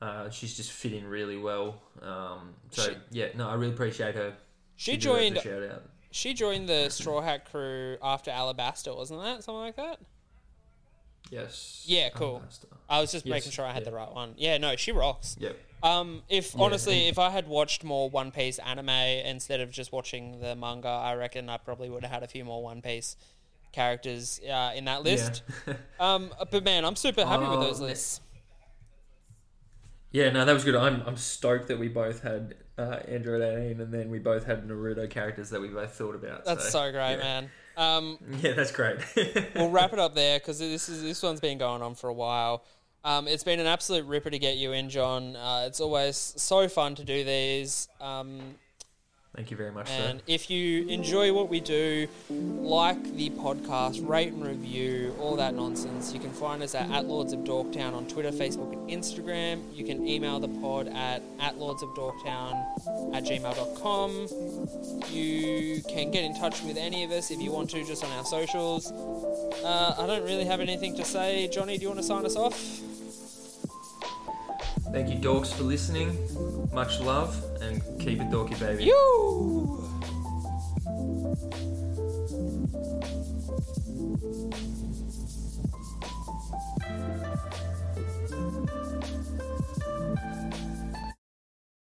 [0.02, 1.82] Uh, she's just fit in really well.
[2.04, 4.34] Um, so She- yeah, no, I really appreciate her.
[4.76, 5.38] She joined.
[5.38, 5.84] a shout out.
[6.12, 10.00] She joined the Straw Hat crew after Alabasta, wasn't that something like that?
[11.30, 11.84] Yes.
[11.86, 12.42] Yeah, cool.
[12.46, 12.66] Alabasta.
[12.90, 14.34] I was just Yes, making sure I had the right one.
[14.38, 15.36] Yeah, no, she rocks.
[15.40, 15.58] Yep.
[15.84, 19.92] Um, if Yeah, honestly, if I had watched more One Piece anime instead of just
[19.92, 23.16] watching the manga, I reckon I probably would have had a few more One Piece
[23.72, 25.44] characters uh, in that list.
[25.68, 25.74] Yeah.
[26.00, 28.22] Um, but man, I'm super happy with those lists.
[30.12, 30.76] Yeah, no, that was good.
[30.76, 34.68] I'm, I'm stoked that we both had uh, Android 18 and then we both had
[34.68, 36.46] Naruto characters that we both thought about.
[36.46, 37.18] That's so great, yeah.
[37.18, 37.50] man.
[37.76, 39.00] Um, Yeah, that's great.
[39.56, 42.14] we'll wrap it up there because this is this one's been going on for a
[42.14, 42.64] while.
[43.08, 45.38] Um, it's been an absolute ripper to get you in, John.
[45.38, 47.88] Uh, it's always so fun to do these.
[48.02, 48.42] Um,
[49.34, 50.24] Thank you very much, And sir.
[50.28, 56.12] if you enjoy what we do, like the podcast, rate and review, all that nonsense,
[56.12, 59.62] you can find us at, at Lords of Dorktown on Twitter, Facebook, and Instagram.
[59.74, 62.62] You can email the pod at, at Lords of Dorktown
[63.16, 64.28] at gmail.com.
[65.14, 68.12] You can get in touch with any of us if you want to, just on
[68.12, 68.92] our socials.
[68.92, 71.48] Uh, I don't really have anything to say.
[71.48, 72.82] Johnny, do you want to sign us off?
[74.92, 76.18] Thank you, dorks, for listening.
[76.74, 78.86] Much love and keep it dorky, baby.
[78.86, 79.84] You!